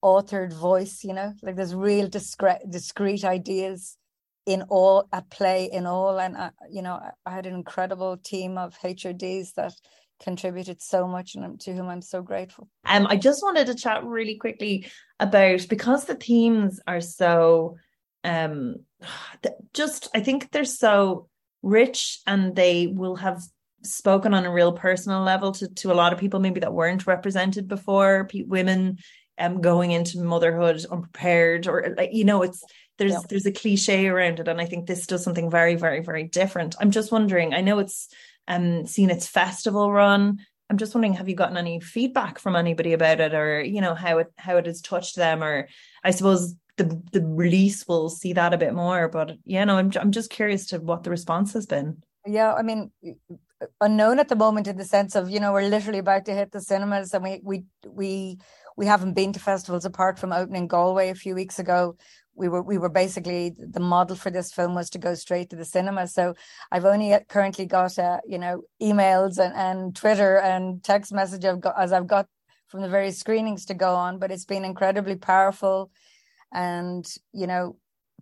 authored 0.02 0.52
voice, 0.52 1.04
you 1.04 1.14
know, 1.14 1.32
like 1.40 1.54
there's 1.54 1.72
real 1.72 2.08
discreet, 2.08 2.58
discrete 2.68 3.24
ideas 3.24 3.96
in 4.44 4.62
all 4.70 5.08
at 5.12 5.30
play 5.30 5.70
in 5.70 5.86
all. 5.86 6.18
And, 6.18 6.36
uh, 6.36 6.50
you 6.68 6.82
know, 6.82 6.98
I 7.24 7.30
had 7.30 7.46
an 7.46 7.54
incredible 7.54 8.16
team 8.16 8.58
of 8.58 8.76
HODs 8.82 9.52
that 9.52 9.74
contributed 10.22 10.82
so 10.82 11.06
much 11.06 11.34
and 11.34 11.60
to 11.60 11.72
whom 11.72 11.88
I'm 11.88 12.02
so 12.02 12.22
grateful. 12.22 12.68
Um, 12.84 13.06
I 13.06 13.16
just 13.16 13.42
wanted 13.42 13.66
to 13.68 13.74
chat 13.74 14.04
really 14.04 14.36
quickly 14.36 14.90
about 15.20 15.66
because 15.68 16.04
the 16.04 16.14
themes 16.14 16.80
are 16.86 17.00
so 17.00 17.76
um 18.24 18.76
just 19.74 20.08
I 20.14 20.20
think 20.20 20.50
they're 20.50 20.64
so 20.64 21.28
rich 21.62 22.20
and 22.26 22.54
they 22.54 22.88
will 22.88 23.16
have 23.16 23.42
spoken 23.82 24.34
on 24.34 24.44
a 24.44 24.52
real 24.52 24.72
personal 24.72 25.22
level 25.22 25.52
to, 25.52 25.68
to 25.68 25.92
a 25.92 25.94
lot 25.94 26.12
of 26.12 26.18
people 26.18 26.40
maybe 26.40 26.60
that 26.60 26.72
weren't 26.72 27.06
represented 27.06 27.68
before 27.68 28.26
P- 28.26 28.42
women 28.42 28.98
um 29.38 29.60
going 29.60 29.92
into 29.92 30.20
motherhood 30.20 30.84
unprepared 30.90 31.68
or 31.68 31.94
like 31.96 32.10
you 32.12 32.24
know 32.24 32.42
it's 32.42 32.64
there's 32.98 33.12
yeah. 33.12 33.20
there's 33.28 33.46
a 33.46 33.52
cliche 33.52 34.08
around 34.08 34.40
it 34.40 34.48
and 34.48 34.60
I 34.60 34.66
think 34.66 34.86
this 34.86 35.06
does 35.06 35.22
something 35.22 35.48
very 35.48 35.76
very 35.76 36.00
very 36.00 36.24
different 36.24 36.74
I'm 36.80 36.90
just 36.90 37.12
wondering 37.12 37.54
I 37.54 37.60
know 37.60 37.78
it's 37.78 38.08
um 38.48 38.86
seen 38.86 39.10
its 39.10 39.28
festival 39.28 39.92
run. 39.92 40.38
I'm 40.70 40.78
just 40.78 40.94
wondering 40.94 41.14
have 41.14 41.28
you 41.28 41.36
gotten 41.36 41.56
any 41.56 41.80
feedback 41.80 42.38
from 42.38 42.56
anybody 42.56 42.92
about 42.92 43.20
it 43.20 43.34
or 43.34 43.62
you 43.62 43.80
know 43.80 43.94
how 43.94 44.18
it 44.18 44.32
how 44.36 44.56
it 44.56 44.66
has 44.66 44.80
touched 44.80 45.16
them? 45.16 45.44
Or 45.44 45.68
I 46.02 46.10
suppose 46.10 46.54
the 46.76 47.00
the 47.12 47.24
release 47.24 47.86
will 47.86 48.08
see 48.08 48.32
that 48.32 48.54
a 48.54 48.58
bit 48.58 48.72
more 48.72 49.08
but 49.08 49.32
yeah 49.44 49.64
no 49.64 49.76
I'm 49.76 49.90
I'm 50.00 50.12
just 50.12 50.30
curious 50.30 50.66
to 50.66 50.78
what 50.78 51.02
the 51.04 51.10
response 51.10 51.52
has 51.52 51.66
been. 51.66 52.02
Yeah 52.26 52.54
I 52.54 52.62
mean 52.62 52.90
unknown 53.80 54.18
at 54.20 54.28
the 54.28 54.36
moment 54.36 54.68
in 54.68 54.76
the 54.76 54.84
sense 54.84 55.14
of 55.14 55.30
you 55.30 55.40
know 55.40 55.52
we're 55.52 55.68
literally 55.68 55.98
about 55.98 56.24
to 56.26 56.34
hit 56.34 56.52
the 56.52 56.60
cinemas 56.60 57.12
and 57.14 57.24
we 57.24 57.40
we 57.42 57.64
we 57.88 58.38
we 58.76 58.86
haven't 58.86 59.14
been 59.14 59.32
to 59.32 59.40
festivals 59.40 59.84
apart 59.84 60.18
from 60.18 60.32
opening 60.32 60.68
Galway 60.68 61.10
a 61.10 61.14
few 61.14 61.34
weeks 61.34 61.58
ago 61.58 61.96
we 62.38 62.48
were 62.48 62.62
we 62.62 62.78
were 62.78 62.88
basically 62.88 63.54
the 63.58 63.80
model 63.80 64.16
for 64.16 64.30
this 64.30 64.52
film 64.52 64.74
was 64.74 64.88
to 64.90 64.98
go 64.98 65.14
straight 65.14 65.50
to 65.50 65.56
the 65.56 65.64
cinema. 65.64 66.06
So 66.06 66.34
i've 66.72 66.84
only 66.84 67.16
currently 67.28 67.66
got 67.66 67.98
uh, 67.98 68.20
you 68.26 68.38
know 68.38 68.62
emails 68.80 69.38
and, 69.38 69.54
and 69.54 69.96
twitter 69.96 70.38
and 70.38 70.82
text 70.82 71.12
message 71.12 71.44
I've 71.44 71.60
got, 71.60 71.74
as 71.78 71.92
i've 71.92 72.06
got 72.06 72.26
from 72.68 72.82
the 72.82 72.88
various 72.88 73.18
screenings 73.18 73.64
to 73.66 73.74
go 73.74 73.94
on 73.94 74.18
but 74.18 74.30
it's 74.30 74.44
been 74.44 74.64
incredibly 74.64 75.16
powerful. 75.16 75.90
And 76.52 77.06
you 77.32 77.46
know 77.46 77.76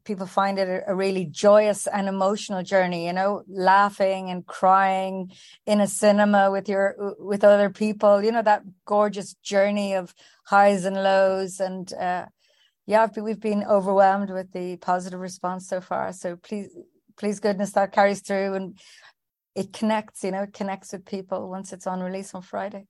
people 0.04 0.26
find 0.26 0.58
it 0.58 0.68
a, 0.68 0.90
a 0.90 0.94
really 0.94 1.26
joyous 1.26 1.86
and 1.86 2.08
emotional 2.08 2.62
journey 2.62 3.06
you 3.06 3.12
know 3.12 3.42
laughing 3.48 4.30
and 4.30 4.46
crying 4.46 5.30
in 5.66 5.80
a 5.80 5.86
cinema 5.86 6.50
with 6.50 6.68
your 6.68 7.14
with 7.18 7.44
other 7.44 7.70
people 7.70 8.22
you 8.22 8.32
know 8.32 8.42
that 8.42 8.62
gorgeous 8.84 9.34
journey 9.42 9.94
of 9.94 10.14
highs 10.44 10.84
and 10.84 10.96
lows 10.96 11.60
and 11.60 11.92
uh, 11.94 12.24
yeah, 12.86 13.08
we've 13.16 13.40
been 13.40 13.64
overwhelmed 13.64 14.30
with 14.30 14.52
the 14.52 14.76
positive 14.76 15.20
response 15.20 15.68
so 15.68 15.80
far. 15.80 16.12
So 16.12 16.36
please, 16.36 16.68
please 17.16 17.40
goodness 17.40 17.72
that 17.72 17.92
carries 17.92 18.20
through 18.20 18.54
and 18.54 18.78
it 19.56 19.72
connects, 19.72 20.22
you 20.22 20.30
know, 20.30 20.42
it 20.42 20.52
connects 20.52 20.92
with 20.92 21.04
people 21.04 21.50
once 21.50 21.72
it's 21.72 21.86
on 21.86 22.00
release 22.00 22.34
on 22.34 22.42
Friday. 22.42 22.86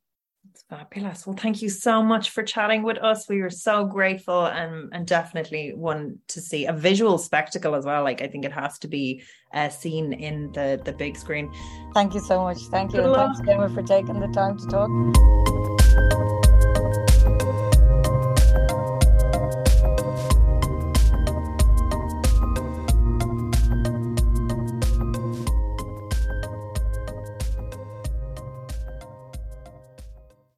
It's 0.53 0.65
fabulous. 0.69 1.27
Well, 1.27 1.37
thank 1.37 1.61
you 1.63 1.69
so 1.69 2.03
much 2.03 2.31
for 2.31 2.43
chatting 2.43 2.83
with 2.83 2.99
us. 2.99 3.29
We 3.29 3.43
were 3.43 3.51
so 3.51 3.85
grateful 3.85 4.47
and 4.47 4.91
and 4.93 5.05
definitely 5.07 5.73
one 5.75 6.19
to 6.29 6.41
see 6.41 6.67
a 6.67 6.73
visual 6.73 7.19
spectacle 7.19 7.75
as 7.75 7.85
well. 7.85 8.05
Like 8.05 8.23
I 8.23 8.29
think 8.29 8.45
it 8.45 8.53
has 8.53 8.79
to 8.81 8.89
be 8.89 9.23
uh, 9.53 9.71
seen 9.71 10.13
in 10.13 10.53
the 10.53 10.81
the 10.85 10.93
big 10.93 11.17
screen. 11.17 11.53
Thank 11.95 12.15
you 12.15 12.21
so 12.21 12.43
much. 12.43 12.59
Thank 12.71 12.93
you. 12.93 12.99
Good 12.99 13.07
and 13.07 13.13
luck. 13.13 13.37
thanks 13.37 13.51
Emma 13.51 13.69
for 13.71 13.83
taking 13.83 14.21
the 14.21 14.29
time 14.29 14.57
to 14.59 14.67
talk. 14.67 16.26